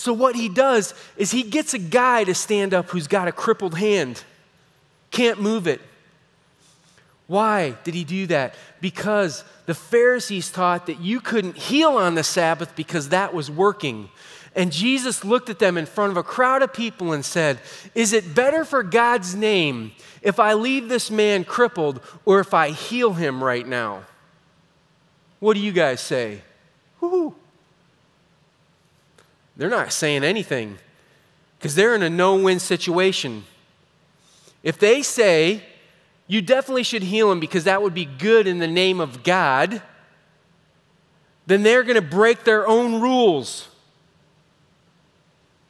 So, 0.00 0.14
what 0.14 0.34
he 0.34 0.48
does 0.48 0.94
is 1.18 1.30
he 1.30 1.42
gets 1.42 1.74
a 1.74 1.78
guy 1.78 2.24
to 2.24 2.34
stand 2.34 2.72
up 2.72 2.88
who's 2.88 3.06
got 3.06 3.28
a 3.28 3.32
crippled 3.32 3.76
hand, 3.76 4.24
can't 5.10 5.42
move 5.42 5.66
it. 5.66 5.82
Why 7.26 7.76
did 7.84 7.92
he 7.92 8.04
do 8.04 8.26
that? 8.28 8.54
Because 8.80 9.44
the 9.66 9.74
Pharisees 9.74 10.50
taught 10.50 10.86
that 10.86 11.02
you 11.02 11.20
couldn't 11.20 11.58
heal 11.58 11.90
on 11.90 12.14
the 12.14 12.24
Sabbath 12.24 12.74
because 12.76 13.10
that 13.10 13.34
was 13.34 13.50
working. 13.50 14.08
And 14.56 14.72
Jesus 14.72 15.22
looked 15.22 15.50
at 15.50 15.58
them 15.58 15.76
in 15.76 15.84
front 15.84 16.12
of 16.12 16.16
a 16.16 16.22
crowd 16.22 16.62
of 16.62 16.72
people 16.72 17.12
and 17.12 17.22
said, 17.22 17.60
Is 17.94 18.14
it 18.14 18.34
better 18.34 18.64
for 18.64 18.82
God's 18.82 19.34
name 19.34 19.92
if 20.22 20.40
I 20.40 20.54
leave 20.54 20.88
this 20.88 21.10
man 21.10 21.44
crippled 21.44 22.00
or 22.24 22.40
if 22.40 22.54
I 22.54 22.70
heal 22.70 23.12
him 23.12 23.44
right 23.44 23.68
now? 23.68 24.04
What 25.40 25.52
do 25.52 25.60
you 25.60 25.72
guys 25.72 26.00
say? 26.00 26.40
Woo-hoo. 27.02 27.34
They're 29.60 29.68
not 29.68 29.92
saying 29.92 30.24
anything 30.24 30.78
because 31.58 31.74
they're 31.74 31.94
in 31.94 32.02
a 32.02 32.08
no 32.08 32.34
win 32.34 32.58
situation. 32.58 33.44
If 34.62 34.78
they 34.78 35.02
say, 35.02 35.62
You 36.26 36.40
definitely 36.40 36.82
should 36.82 37.02
heal 37.02 37.30
him 37.30 37.40
because 37.40 37.64
that 37.64 37.82
would 37.82 37.92
be 37.92 38.06
good 38.06 38.46
in 38.46 38.58
the 38.58 38.66
name 38.66 39.00
of 39.00 39.22
God, 39.22 39.82
then 41.46 41.62
they're 41.62 41.82
going 41.82 41.96
to 41.96 42.00
break 42.00 42.44
their 42.44 42.66
own 42.66 43.02
rules 43.02 43.68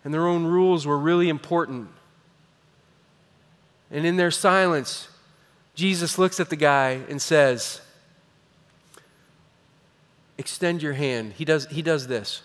and 0.04 0.14
their 0.14 0.28
own 0.28 0.44
rules 0.44 0.86
were 0.86 0.96
really 0.96 1.28
important. 1.28 1.88
And 3.90 4.06
in 4.06 4.16
their 4.16 4.30
silence, 4.30 5.08
Jesus 5.74 6.16
looks 6.16 6.38
at 6.38 6.48
the 6.48 6.54
guy 6.54 7.00
and 7.08 7.20
says, 7.20 7.80
Extend 10.38 10.80
your 10.80 10.92
hand. 10.92 11.32
He 11.32 11.44
does, 11.44 11.66
he 11.66 11.82
does 11.82 12.06
this. 12.06 12.42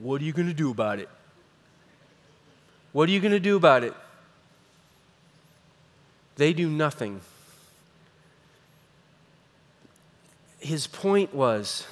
What 0.00 0.22
are 0.22 0.24
you 0.24 0.32
going 0.32 0.48
to 0.48 0.54
do 0.54 0.70
about 0.70 0.98
it? 0.98 1.08
What 2.92 3.08
are 3.08 3.12
you 3.12 3.20
going 3.20 3.32
to 3.32 3.40
do 3.40 3.56
about 3.56 3.84
it? 3.84 3.94
They 6.36 6.54
do 6.54 6.70
nothing. 6.70 7.20
His 10.58 10.86
point 10.86 11.34
was 11.34 11.86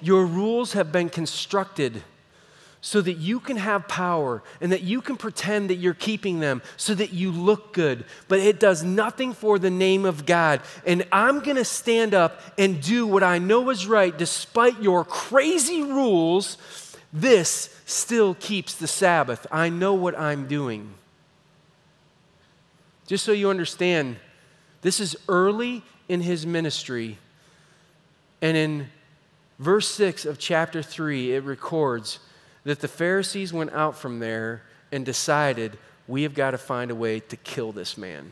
your 0.00 0.24
rules 0.24 0.72
have 0.72 0.90
been 0.90 1.10
constructed 1.10 2.02
so 2.80 3.00
that 3.00 3.12
you 3.12 3.38
can 3.38 3.58
have 3.58 3.86
power 3.86 4.42
and 4.60 4.72
that 4.72 4.82
you 4.82 5.00
can 5.00 5.16
pretend 5.16 5.70
that 5.70 5.76
you're 5.76 5.94
keeping 5.94 6.40
them 6.40 6.62
so 6.76 6.94
that 6.94 7.12
you 7.12 7.30
look 7.30 7.74
good. 7.74 8.04
But 8.26 8.40
it 8.40 8.58
does 8.58 8.82
nothing 8.82 9.34
for 9.34 9.58
the 9.58 9.70
name 9.70 10.04
of 10.04 10.26
God. 10.26 10.62
And 10.86 11.06
I'm 11.12 11.40
going 11.40 11.56
to 11.56 11.64
stand 11.64 12.14
up 12.14 12.40
and 12.58 12.82
do 12.82 13.06
what 13.06 13.22
I 13.22 13.38
know 13.38 13.70
is 13.70 13.86
right 13.86 14.16
despite 14.16 14.82
your 14.82 15.04
crazy 15.04 15.82
rules. 15.82 16.56
This 17.12 17.78
still 17.84 18.34
keeps 18.34 18.74
the 18.74 18.86
Sabbath. 18.86 19.46
I 19.52 19.68
know 19.68 19.92
what 19.94 20.18
I'm 20.18 20.48
doing. 20.48 20.94
Just 23.06 23.24
so 23.24 23.32
you 23.32 23.50
understand, 23.50 24.16
this 24.80 24.98
is 24.98 25.16
early 25.28 25.82
in 26.08 26.22
his 26.22 26.46
ministry. 26.46 27.18
And 28.40 28.56
in 28.56 28.86
verse 29.58 29.88
6 29.88 30.24
of 30.24 30.38
chapter 30.38 30.82
3, 30.82 31.34
it 31.34 31.44
records 31.44 32.18
that 32.64 32.80
the 32.80 32.88
Pharisees 32.88 33.52
went 33.52 33.72
out 33.72 33.96
from 33.96 34.18
there 34.18 34.62
and 34.90 35.04
decided, 35.04 35.76
we 36.08 36.22
have 36.22 36.34
got 36.34 36.52
to 36.52 36.58
find 36.58 36.90
a 36.90 36.94
way 36.94 37.20
to 37.20 37.36
kill 37.36 37.72
this 37.72 37.98
man. 37.98 38.30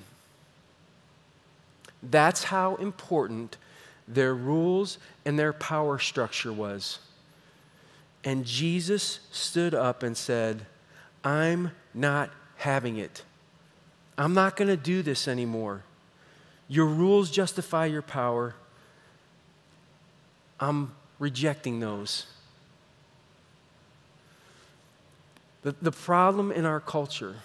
That's 2.03 2.45
how 2.45 2.77
important 2.77 3.59
their 4.09 4.35
rules 4.35 4.99
and 5.25 5.39
their 5.39 5.53
power 5.53 5.99
structure 5.99 6.53
was. 6.53 6.99
And 8.25 8.45
Jesus 8.45 9.21
stood 9.31 9.75
up 9.75 10.03
and 10.03 10.17
said, 10.17 10.67
I'm 11.25 11.73
not 11.95 12.31
having 12.57 12.99
it. 12.99 13.23
I'm 14.19 14.35
not 14.35 14.57
going 14.57 14.69
to 14.69 14.77
do 14.77 15.03
this 15.03 15.27
anymore. 15.27 15.83
Your 16.69 16.87
rules 16.87 17.31
justify 17.31 17.87
your 17.87 18.03
power. 18.03 18.55
I'm 20.59 20.93
rejecting 21.19 21.81
those. 21.81 22.27
The, 25.63 25.75
the 25.81 25.93
problem 25.93 26.53
in 26.53 26.65
our 26.65 26.81
culture 26.81 27.37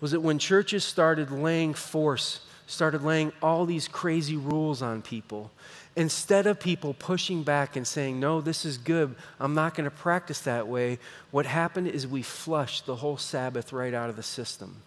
was 0.00 0.12
that 0.12 0.20
when 0.20 0.38
churches 0.38 0.84
started 0.84 1.30
laying 1.30 1.74
force, 1.74 2.40
started 2.66 3.02
laying 3.02 3.32
all 3.40 3.64
these 3.64 3.88
crazy 3.88 4.36
rules 4.36 4.82
on 4.82 5.00
people, 5.02 5.50
instead 5.94 6.46
of 6.46 6.60
people 6.60 6.94
pushing 6.94 7.42
back 7.42 7.76
and 7.76 7.86
saying, 7.86 8.20
No, 8.20 8.40
this 8.40 8.64
is 8.64 8.76
good, 8.76 9.14
I'm 9.40 9.54
not 9.54 9.74
going 9.74 9.88
to 9.88 9.96
practice 9.96 10.40
that 10.40 10.68
way, 10.68 10.98
what 11.30 11.46
happened 11.46 11.88
is 11.88 12.06
we 12.06 12.22
flushed 12.22 12.86
the 12.86 12.96
whole 12.96 13.16
Sabbath 13.16 13.72
right 13.72 13.94
out 13.94 14.10
of 14.10 14.16
the 14.16 14.22
system. 14.22 14.82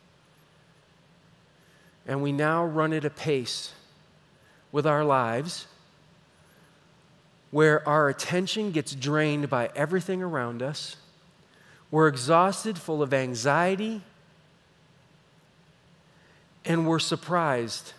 And 2.06 2.22
we 2.22 2.32
now 2.32 2.66
run 2.66 2.94
at 2.94 3.06
a 3.06 3.10
pace 3.10 3.74
with 4.72 4.86
our 4.86 5.04
lives 5.04 5.68
where 7.52 7.88
our 7.88 8.10
attention 8.10 8.72
gets 8.72 8.94
drained 8.94 9.50
by 9.50 9.70
everything 9.76 10.22
around 10.22 10.62
us. 10.62 10.98
We're 11.92 12.08
exhausted, 12.08 12.78
full 12.78 13.02
of 13.02 13.14
anxiety, 13.14 14.04
and 16.66 16.88
we're 16.88 17.00
surprised 17.00 17.94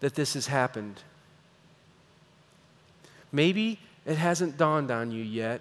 that 0.00 0.14
this 0.14 0.34
has 0.34 0.46
happened. 0.46 1.02
Maybe 3.32 3.78
it 4.06 4.16
hasn't 4.16 4.56
dawned 4.56 4.90
on 4.90 5.10
you 5.10 5.22
yet, 5.22 5.60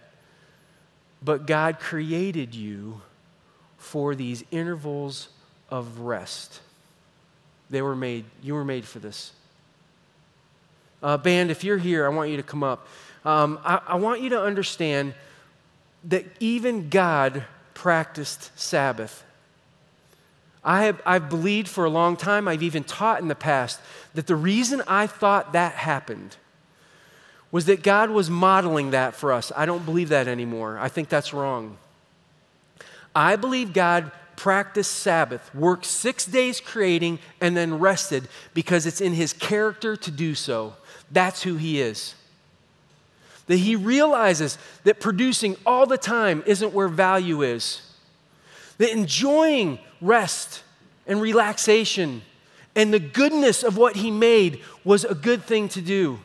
but 1.21 1.45
God 1.45 1.80
created 1.80 2.56
you 2.56 3.02
for 3.78 4.15
these 4.15 4.43
intervals 4.52 5.30
of 5.69 5.99
rest. 5.99 6.62
They 7.69 7.82
were 7.82 7.95
made, 7.95 8.25
you 8.41 8.54
were 8.54 8.65
made 8.65 8.86
for 8.86 8.99
this. 8.99 9.34
Uh, 11.02 11.17
band, 11.17 11.52
if 11.52 11.63
you're 11.63 11.78
here, 11.78 12.06
I 12.06 12.10
want 12.10 12.30
you 12.30 12.38
to 12.38 12.43
come 12.43 12.63
up. 12.63 12.88
Um, 13.23 13.60
I, 13.63 13.82
I 13.88 13.95
want 13.95 14.21
you 14.21 14.30
to 14.30 14.41
understand 14.41 15.13
that 16.06 16.25
even 16.39 16.89
God 16.89 17.43
practiced 17.73 18.58
Sabbath. 18.60 19.23
I 20.63 20.84
have, 20.84 21.02
I've 21.06 21.30
believed 21.30 21.67
for 21.67 21.86
a 21.86 21.89
long 21.89 22.17
time, 22.17 22.48
I've 22.48 22.63
even 22.63 22.84
taught 22.84 23.22
in 23.22 23.28
the 23.28 23.36
past, 23.36 23.80
that 24.13 24.28
the 24.28 24.36
reason 24.36 24.82
I 24.88 25.08
thought 25.08 25.54
that 25.54 25.74
happened 25.74 26.36
was 27.52 27.65
that 27.65 27.82
God 27.82 28.10
was 28.10 28.30
modeling 28.30 28.91
that 28.91 29.15
for 29.15 29.32
us. 29.32 29.52
I 29.56 29.65
don't 29.65 29.86
believe 29.86 30.10
that 30.10 30.28
anymore. 30.28 30.78
I 30.78 30.89
think 30.89 31.10
that's 31.10 31.34
wrong. 31.34 31.78
I 33.15 33.36
believe 33.38 33.74
God 33.74 34.12
practiced 34.36 34.91
Sabbath, 34.91 35.54
worked 35.56 35.86
six 35.86 36.26
days 36.26 36.62
creating, 36.62 37.19
and 37.41 37.58
then 37.58 37.80
rested 37.80 38.28
because 38.54 38.86
it's 38.86 39.02
in 39.02 39.13
his 39.13 39.34
character 39.34 39.95
to 39.95 40.12
do 40.12 40.36
so. 40.36 40.76
That's 41.12 41.41
who 41.43 41.56
he 41.56 41.82
is. 41.82 42.15
That 43.48 43.58
he 43.58 43.76
realizes 43.76 44.58
that 44.84 45.00
producing 45.00 45.58
all 45.65 45.88
the 45.88 45.98
time 45.98 46.43
isn't 46.45 46.74
where 46.74 46.88
value 46.88 47.41
is. 47.41 47.82
That 48.78 48.91
enjoying 48.91 49.80
rest 50.01 50.63
and 51.07 51.21
relaxation 51.21 52.21
and 52.75 52.93
the 52.93 52.99
goodness 52.99 53.63
of 53.63 53.77
what 53.77 53.97
he 53.97 54.12
made 54.12 54.62
was 54.83 55.03
a 55.03 55.15
good 55.15 55.43
thing 55.43 55.67
to 55.69 55.81
do. 55.81 56.19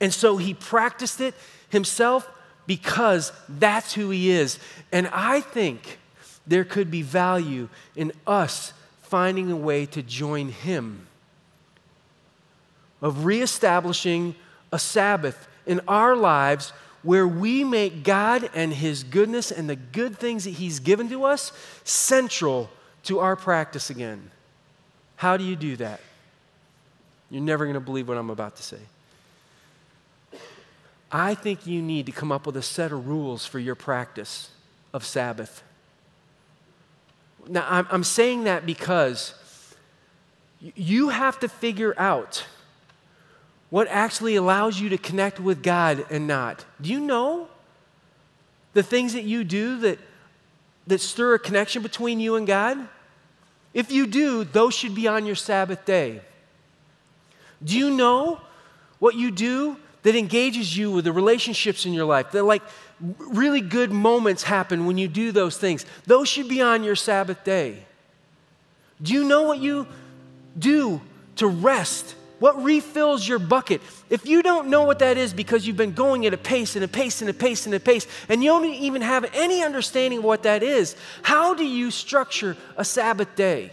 And 0.00 0.12
so 0.12 0.36
he 0.36 0.54
practiced 0.54 1.20
it 1.20 1.34
himself 1.68 2.28
because 2.66 3.32
that's 3.48 3.94
who 3.94 4.10
he 4.10 4.30
is. 4.30 4.58
And 4.90 5.08
I 5.12 5.40
think 5.40 5.98
there 6.46 6.64
could 6.64 6.90
be 6.90 7.02
value 7.02 7.68
in 7.94 8.12
us 8.26 8.72
finding 9.02 9.50
a 9.52 9.56
way 9.56 9.86
to 9.86 10.02
join 10.02 10.48
him, 10.48 11.06
of 13.00 13.24
reestablishing 13.24 14.34
a 14.72 14.78
Sabbath 14.78 15.46
in 15.66 15.80
our 15.86 16.16
lives 16.16 16.72
where 17.02 17.28
we 17.28 17.62
make 17.62 18.02
God 18.02 18.50
and 18.52 18.72
his 18.72 19.04
goodness 19.04 19.52
and 19.52 19.70
the 19.70 19.76
good 19.76 20.18
things 20.18 20.42
that 20.42 20.54
he's 20.54 20.80
given 20.80 21.08
to 21.10 21.24
us 21.24 21.52
central 21.84 22.70
to 23.06 23.20
our 23.20 23.36
practice 23.36 23.90
again. 23.90 24.30
How 25.16 25.36
do 25.36 25.44
you 25.44 25.56
do 25.56 25.76
that? 25.76 26.00
You're 27.30 27.42
never 27.42 27.64
going 27.64 27.74
to 27.74 27.80
believe 27.80 28.08
what 28.08 28.18
I'm 28.18 28.30
about 28.30 28.56
to 28.56 28.62
say. 28.62 28.78
I 31.10 31.34
think 31.34 31.66
you 31.66 31.80
need 31.82 32.06
to 32.06 32.12
come 32.12 32.30
up 32.32 32.46
with 32.46 32.56
a 32.56 32.62
set 32.62 32.92
of 32.92 33.06
rules 33.06 33.46
for 33.46 33.58
your 33.58 33.74
practice 33.74 34.50
of 34.92 35.04
Sabbath. 35.04 35.62
Now, 37.48 37.86
I'm, 37.90 38.02
saying 38.02 38.44
that 38.44 38.66
because 38.66 39.34
you 40.60 41.10
have 41.10 41.38
to 41.40 41.48
figure 41.48 41.94
out 41.96 42.44
what 43.70 43.86
actually 43.88 44.34
allows 44.34 44.80
you 44.80 44.88
to 44.88 44.98
connect 44.98 45.38
with 45.38 45.62
God 45.62 46.04
and 46.10 46.26
not. 46.26 46.64
Do 46.80 46.90
you 46.90 46.98
know 46.98 47.48
the 48.72 48.82
things 48.82 49.12
that 49.12 49.22
you 49.22 49.44
do 49.44 49.78
that, 49.78 49.98
that 50.88 51.00
stir 51.00 51.34
a 51.34 51.38
connection 51.38 51.82
between 51.82 52.18
you 52.18 52.34
and 52.34 52.46
God? 52.46 52.88
If 53.76 53.92
you 53.92 54.06
do, 54.06 54.42
those 54.42 54.74
should 54.74 54.94
be 54.94 55.06
on 55.06 55.26
your 55.26 55.36
Sabbath 55.36 55.84
day. 55.84 56.22
Do 57.62 57.78
you 57.78 57.90
know 57.90 58.40
what 58.98 59.14
you 59.14 59.30
do 59.30 59.76
that 60.06 60.14
engages 60.14 60.76
you 60.76 60.90
with 60.90 61.04
the 61.04 61.12
relationships 61.12 61.84
in 61.84 61.92
your 61.92 62.04
life. 62.04 62.30
That 62.30 62.44
like 62.44 62.62
really 63.00 63.60
good 63.60 63.90
moments 63.90 64.44
happen 64.44 64.86
when 64.86 64.98
you 64.98 65.08
do 65.08 65.32
those 65.32 65.58
things. 65.58 65.84
Those 66.06 66.28
should 66.28 66.48
be 66.48 66.62
on 66.62 66.84
your 66.84 66.94
Sabbath 66.94 67.42
day. 67.44 67.84
Do 69.02 69.12
you 69.12 69.24
know 69.24 69.42
what 69.42 69.58
you 69.58 69.86
do 70.58 71.00
to 71.36 71.46
rest? 71.46 72.14
What 72.38 72.62
refills 72.62 73.26
your 73.26 73.38
bucket? 73.38 73.80
If 74.10 74.26
you 74.26 74.42
don't 74.42 74.68
know 74.68 74.82
what 74.82 74.98
that 74.98 75.16
is 75.16 75.32
because 75.32 75.66
you've 75.66 75.76
been 75.76 75.94
going 75.94 76.26
at 76.26 76.34
a 76.34 76.38
pace 76.38 76.76
and 76.76 76.84
a 76.84 76.88
pace 76.88 77.22
and 77.22 77.30
a 77.30 77.34
pace 77.34 77.66
and 77.66 77.74
a 77.74 77.80
pace, 77.80 78.06
and 78.28 78.44
you 78.44 78.50
don't 78.50 78.66
even 78.66 79.02
have 79.02 79.30
any 79.34 79.62
understanding 79.62 80.18
of 80.18 80.24
what 80.24 80.42
that 80.42 80.62
is, 80.62 80.96
how 81.22 81.54
do 81.54 81.64
you 81.64 81.90
structure 81.90 82.56
a 82.76 82.84
Sabbath 82.84 83.34
day? 83.36 83.72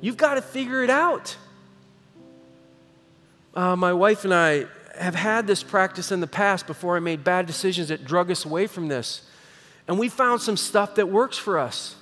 You've 0.00 0.16
got 0.16 0.34
to 0.34 0.42
figure 0.42 0.82
it 0.82 0.90
out 0.90 1.36
uh, 3.58 3.74
my 3.74 3.92
wife 3.92 4.24
and 4.24 4.32
I 4.32 4.66
have 4.96 5.16
had 5.16 5.48
this 5.48 5.64
practice 5.64 6.12
in 6.12 6.20
the 6.20 6.28
past 6.28 6.68
before 6.68 6.96
I 6.96 7.00
made 7.00 7.24
bad 7.24 7.46
decisions 7.46 7.88
that 7.88 8.04
drug 8.04 8.30
us 8.30 8.44
away 8.44 8.68
from 8.68 8.86
this. 8.86 9.22
And 9.88 9.98
we 9.98 10.08
found 10.08 10.40
some 10.40 10.56
stuff 10.56 10.94
that 10.94 11.08
works 11.08 11.36
for 11.36 11.58
us. 11.58 11.96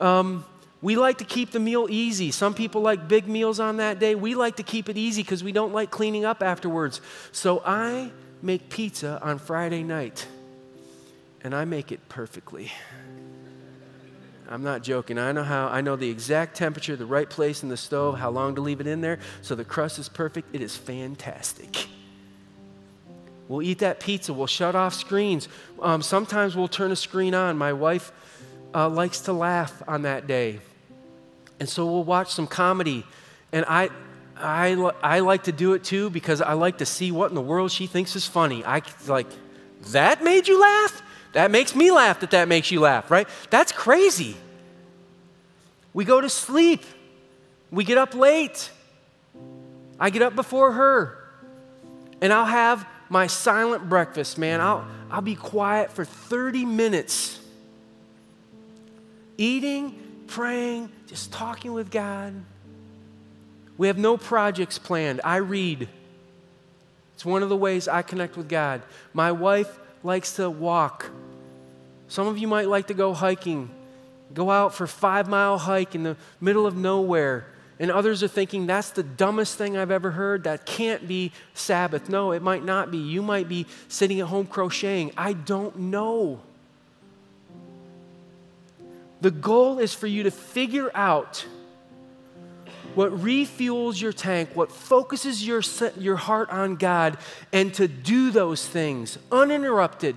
Um, 0.00 0.44
we 0.80 0.96
like 0.96 1.18
to 1.18 1.24
keep 1.24 1.50
the 1.50 1.60
meal 1.60 1.86
easy. 1.90 2.30
Some 2.30 2.54
people 2.54 2.82
like 2.82 3.08
big 3.08 3.26
meals 3.26 3.58
on 3.58 3.78
that 3.78 3.98
day. 3.98 4.14
We 4.14 4.34
like 4.34 4.56
to 4.56 4.62
keep 4.62 4.88
it 4.88 4.96
easy 4.96 5.22
because 5.22 5.42
we 5.42 5.52
don't 5.52 5.72
like 5.72 5.90
cleaning 5.90 6.24
up 6.24 6.42
afterwards. 6.42 7.00
So 7.32 7.62
I 7.64 8.12
make 8.42 8.68
pizza 8.68 9.20
on 9.22 9.38
Friday 9.38 9.82
night, 9.82 10.26
and 11.42 11.54
I 11.54 11.64
make 11.64 11.90
it 11.90 12.08
perfectly. 12.08 12.70
I'm 14.48 14.62
not 14.62 14.82
joking. 14.82 15.18
I 15.18 15.32
know 15.32 15.42
how 15.42 15.68
I 15.68 15.80
know 15.80 15.96
the 15.96 16.08
exact 16.08 16.56
temperature, 16.56 16.96
the 16.96 17.04
right 17.04 17.28
place 17.28 17.62
in 17.62 17.68
the 17.68 17.76
stove, 17.76 18.18
how 18.18 18.30
long 18.30 18.54
to 18.54 18.60
leave 18.60 18.80
it 18.80 18.86
in 18.86 19.00
there, 19.00 19.18
so 19.42 19.54
the 19.54 19.64
crust 19.64 19.98
is 19.98 20.08
perfect. 20.08 20.54
It 20.54 20.62
is 20.62 20.76
fantastic. 20.76 21.88
We'll 23.48 23.62
eat 23.62 23.78
that 23.80 23.98
pizza. 23.98 24.32
We'll 24.32 24.46
shut 24.46 24.74
off 24.74 24.94
screens. 24.94 25.48
Um, 25.80 26.02
sometimes 26.02 26.54
we'll 26.54 26.68
turn 26.68 26.92
a 26.92 26.96
screen 26.96 27.34
on. 27.34 27.56
My 27.56 27.72
wife 27.72 28.12
uh, 28.74 28.88
likes 28.88 29.20
to 29.20 29.32
laugh 29.32 29.82
on 29.88 30.02
that 30.02 30.26
day, 30.26 30.60
and 31.60 31.68
so 31.68 31.86
we'll 31.86 32.04
watch 32.04 32.32
some 32.32 32.46
comedy. 32.46 33.04
And 33.52 33.64
I, 33.68 33.90
I, 34.36 34.72
I 35.02 35.20
like 35.20 35.44
to 35.44 35.52
do 35.52 35.74
it 35.74 35.84
too 35.84 36.10
because 36.10 36.40
I 36.40 36.52
like 36.52 36.78
to 36.78 36.86
see 36.86 37.10
what 37.10 37.30
in 37.30 37.34
the 37.34 37.40
world 37.42 37.72
she 37.72 37.86
thinks 37.86 38.14
is 38.16 38.26
funny. 38.26 38.64
I 38.64 38.82
like 39.06 39.26
that 39.92 40.22
made 40.22 40.48
you 40.48 40.60
laugh. 40.60 41.02
That 41.32 41.50
makes 41.50 41.74
me 41.74 41.90
laugh 41.90 42.20
that 42.20 42.30
that 42.30 42.48
makes 42.48 42.70
you 42.70 42.80
laugh, 42.80 43.10
right? 43.10 43.28
That's 43.50 43.72
crazy. 43.72 44.36
We 45.92 46.04
go 46.04 46.20
to 46.20 46.28
sleep. 46.28 46.84
We 47.70 47.84
get 47.84 47.98
up 47.98 48.14
late. 48.14 48.70
I 50.00 50.10
get 50.10 50.22
up 50.22 50.34
before 50.34 50.72
her. 50.72 51.18
And 52.20 52.32
I'll 52.32 52.46
have 52.46 52.86
my 53.08 53.26
silent 53.26 53.88
breakfast, 53.88 54.38
man. 54.38 54.60
I'll, 54.60 54.86
I'll 55.10 55.20
be 55.20 55.34
quiet 55.34 55.90
for 55.90 56.04
30 56.04 56.64
minutes. 56.64 57.38
Eating, 59.36 60.07
praying, 60.28 60.90
just 61.06 61.32
talking 61.32 61.72
with 61.72 61.90
God. 61.90 62.34
We 63.76 63.88
have 63.88 63.98
no 63.98 64.16
projects 64.16 64.78
planned. 64.78 65.20
I 65.24 65.36
read. 65.36 65.88
It's 67.14 67.24
one 67.24 67.42
of 67.42 67.48
the 67.48 67.56
ways 67.56 67.88
I 67.88 68.02
connect 68.02 68.36
with 68.36 68.48
God. 68.48 68.82
My 69.12 69.32
wife 69.32 69.78
likes 70.04 70.36
to 70.36 70.48
walk. 70.48 71.10
Some 72.06 72.26
of 72.26 72.38
you 72.38 72.46
might 72.46 72.68
like 72.68 72.86
to 72.86 72.94
go 72.94 73.12
hiking, 73.12 73.70
go 74.32 74.50
out 74.50 74.74
for 74.74 74.84
a 74.84 74.88
five 74.88 75.28
mile 75.28 75.58
hike 75.58 75.94
in 75.94 76.04
the 76.04 76.16
middle 76.40 76.66
of 76.66 76.76
nowhere. 76.76 77.46
And 77.80 77.90
others 77.90 78.22
are 78.22 78.28
thinking, 78.28 78.66
that's 78.66 78.90
the 78.90 79.04
dumbest 79.04 79.56
thing 79.56 79.76
I've 79.76 79.90
ever 79.92 80.10
heard. 80.10 80.44
That 80.44 80.66
can't 80.66 81.06
be 81.06 81.32
Sabbath. 81.54 82.08
No, 82.08 82.32
it 82.32 82.42
might 82.42 82.64
not 82.64 82.90
be. 82.90 82.98
You 82.98 83.22
might 83.22 83.48
be 83.48 83.66
sitting 83.86 84.20
at 84.20 84.26
home 84.26 84.46
crocheting. 84.46 85.12
I 85.16 85.32
don't 85.32 85.76
know. 85.76 86.40
The 89.20 89.30
goal 89.30 89.78
is 89.78 89.94
for 89.94 90.06
you 90.06 90.22
to 90.24 90.30
figure 90.30 90.90
out 90.94 91.44
what 92.94 93.12
refuels 93.12 94.00
your 94.00 94.12
tank, 94.12 94.50
what 94.54 94.72
focuses 94.72 95.46
your, 95.46 95.62
your 95.98 96.16
heart 96.16 96.50
on 96.50 96.76
God, 96.76 97.18
and 97.52 97.72
to 97.74 97.86
do 97.86 98.30
those 98.30 98.66
things 98.66 99.18
uninterrupted. 99.30 100.16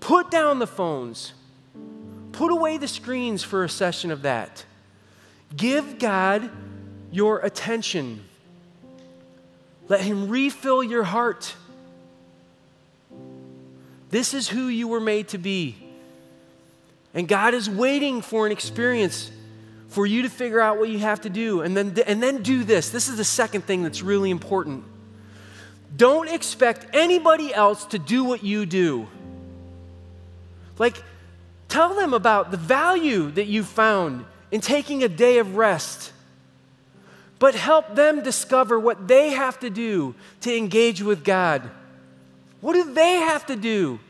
Put 0.00 0.30
down 0.30 0.58
the 0.58 0.66
phones. 0.66 1.32
Put 2.32 2.50
away 2.50 2.78
the 2.78 2.88
screens 2.88 3.42
for 3.42 3.64
a 3.64 3.68
session 3.68 4.10
of 4.10 4.22
that. 4.22 4.64
Give 5.56 5.98
God 5.98 6.50
your 7.10 7.40
attention. 7.40 8.24
Let 9.88 10.00
Him 10.00 10.28
refill 10.28 10.82
your 10.82 11.04
heart. 11.04 11.54
This 14.10 14.34
is 14.34 14.48
who 14.48 14.66
you 14.66 14.88
were 14.88 15.00
made 15.00 15.28
to 15.28 15.38
be. 15.38 15.81
And 17.14 17.28
God 17.28 17.54
is 17.54 17.68
waiting 17.68 18.22
for 18.22 18.46
an 18.46 18.52
experience 18.52 19.30
for 19.88 20.06
you 20.06 20.22
to 20.22 20.30
figure 20.30 20.60
out 20.60 20.78
what 20.78 20.88
you 20.88 20.98
have 21.00 21.20
to 21.22 21.30
do. 21.30 21.60
And 21.60 21.76
then, 21.76 21.94
and 22.06 22.22
then 22.22 22.42
do 22.42 22.64
this. 22.64 22.90
This 22.90 23.08
is 23.08 23.16
the 23.16 23.24
second 23.24 23.64
thing 23.64 23.82
that's 23.82 24.02
really 24.02 24.30
important. 24.30 24.84
Don't 25.94 26.28
expect 26.28 26.86
anybody 26.94 27.52
else 27.52 27.84
to 27.86 27.98
do 27.98 28.24
what 28.24 28.42
you 28.42 28.64
do. 28.64 29.06
Like, 30.78 31.02
tell 31.68 31.94
them 31.94 32.14
about 32.14 32.50
the 32.50 32.56
value 32.56 33.30
that 33.32 33.46
you 33.46 33.62
found 33.62 34.24
in 34.50 34.62
taking 34.62 35.02
a 35.02 35.08
day 35.08 35.38
of 35.38 35.56
rest. 35.56 36.12
But 37.38 37.54
help 37.54 37.94
them 37.94 38.22
discover 38.22 38.78
what 38.78 39.08
they 39.08 39.30
have 39.30 39.60
to 39.60 39.68
do 39.68 40.14
to 40.40 40.56
engage 40.56 41.02
with 41.02 41.24
God. 41.24 41.68
What 42.62 42.74
do 42.74 42.94
they 42.94 43.16
have 43.16 43.44
to 43.46 43.56
do 43.56 44.00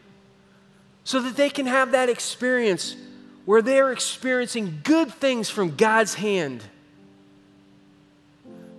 so 1.04 1.20
that 1.20 1.36
they 1.36 1.50
can 1.50 1.66
have 1.66 1.92
that 1.92 2.08
experience 2.08 2.96
where 3.44 3.62
they're 3.62 3.92
experiencing 3.92 4.80
good 4.84 5.12
things 5.12 5.50
from 5.50 5.74
God's 5.76 6.14
hand? 6.14 6.62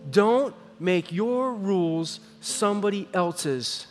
Don't 0.10 0.56
make 0.80 1.12
your 1.12 1.54
rules 1.54 2.20
somebody 2.42 3.08
else's. 3.14 3.88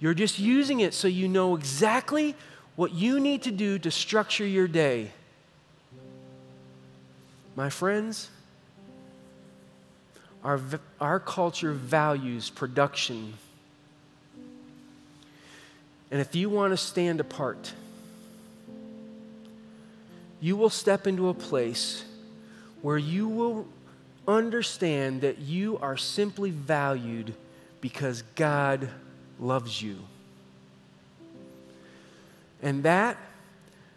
You're 0.00 0.14
just 0.14 0.38
using 0.38 0.80
it 0.80 0.94
so 0.94 1.08
you 1.08 1.28
know 1.28 1.56
exactly 1.56 2.34
what 2.76 2.92
you 2.92 3.18
need 3.18 3.42
to 3.42 3.50
do 3.50 3.78
to 3.80 3.90
structure 3.90 4.46
your 4.46 4.68
day. 4.68 5.10
My 7.56 7.70
friends, 7.70 8.30
our, 10.44 10.60
our 11.00 11.18
culture 11.18 11.72
values 11.72 12.50
production. 12.50 13.34
And 16.10 16.20
if 16.20 16.34
you 16.34 16.48
want 16.48 16.72
to 16.72 16.76
stand 16.76 17.20
apart, 17.20 17.72
you 20.40 20.56
will 20.56 20.70
step 20.70 21.06
into 21.06 21.28
a 21.28 21.34
place 21.34 22.04
where 22.80 22.98
you 22.98 23.28
will 23.28 23.66
understand 24.26 25.22
that 25.22 25.38
you 25.38 25.78
are 25.78 25.96
simply 25.96 26.50
valued 26.50 27.34
because 27.80 28.22
God 28.34 28.88
loves 29.40 29.82
you. 29.82 29.98
And 32.62 32.82
that 32.84 33.16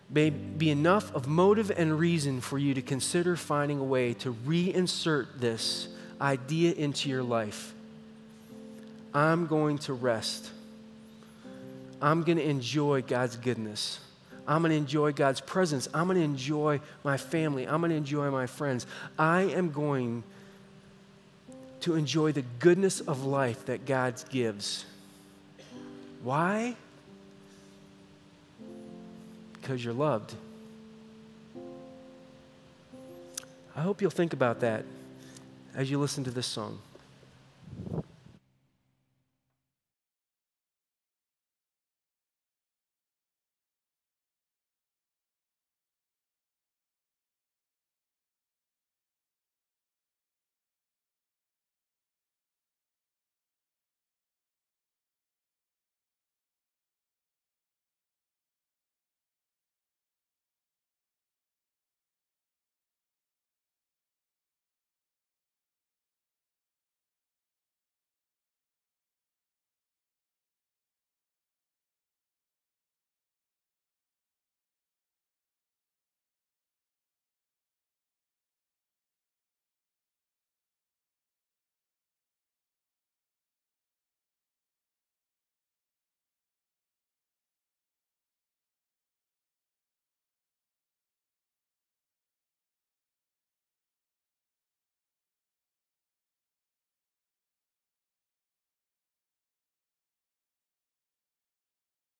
may 0.10 0.30
be 0.30 0.70
enough 0.70 1.14
of 1.16 1.28
motive 1.28 1.72
and 1.72 1.98
reason 1.98 2.42
for 2.42 2.58
you 2.58 2.74
to 2.74 2.82
consider 2.82 3.36
finding 3.36 3.80
a 3.80 3.84
way 3.84 4.14
to 4.16 4.34
reinsert 4.46 5.40
this 5.40 5.88
idea 6.20 6.74
into 6.74 7.10
your 7.10 7.24
life. 7.24 7.74
I'm 9.14 9.48
going 9.48 9.78
to 9.80 9.94
rest. 9.94 10.52
I'm 12.02 12.24
going 12.24 12.38
to 12.38 12.44
enjoy 12.44 13.02
God's 13.04 13.36
goodness. 13.36 14.00
I'm 14.48 14.62
going 14.62 14.72
to 14.72 14.78
enjoy 14.78 15.12
God's 15.12 15.40
presence. 15.40 15.88
I'm 15.94 16.08
going 16.08 16.18
to 16.18 16.24
enjoy 16.24 16.82
my 17.04 17.18
family. 17.18 17.68
I'm 17.68 17.80
going 17.80 17.92
to 17.92 17.98
enjoy 17.98 18.32
my 18.32 18.48
friends. 18.48 18.88
I 19.18 19.42
am 19.42 19.72
going 19.72 20.24
to 21.82 21.96
enjoy 21.96 22.32
the 22.32 22.44
goodness 22.60 23.02
of 23.02 23.24
life 23.24 23.66
that 23.68 23.86
God 23.86 24.22
gives. 24.30 24.86
Why? 26.24 26.76
because 29.62 29.86
you're 29.86 29.94
loved. 29.94 30.34
I 33.76 33.82
hope 33.82 34.02
you'll 34.02 34.12
think 34.12 34.34
about 34.34 34.60
that 34.62 34.84
as 35.76 35.90
you 35.90 36.00
listen 36.00 36.24
to 36.26 36.32
this 36.32 36.48
song. 36.48 36.80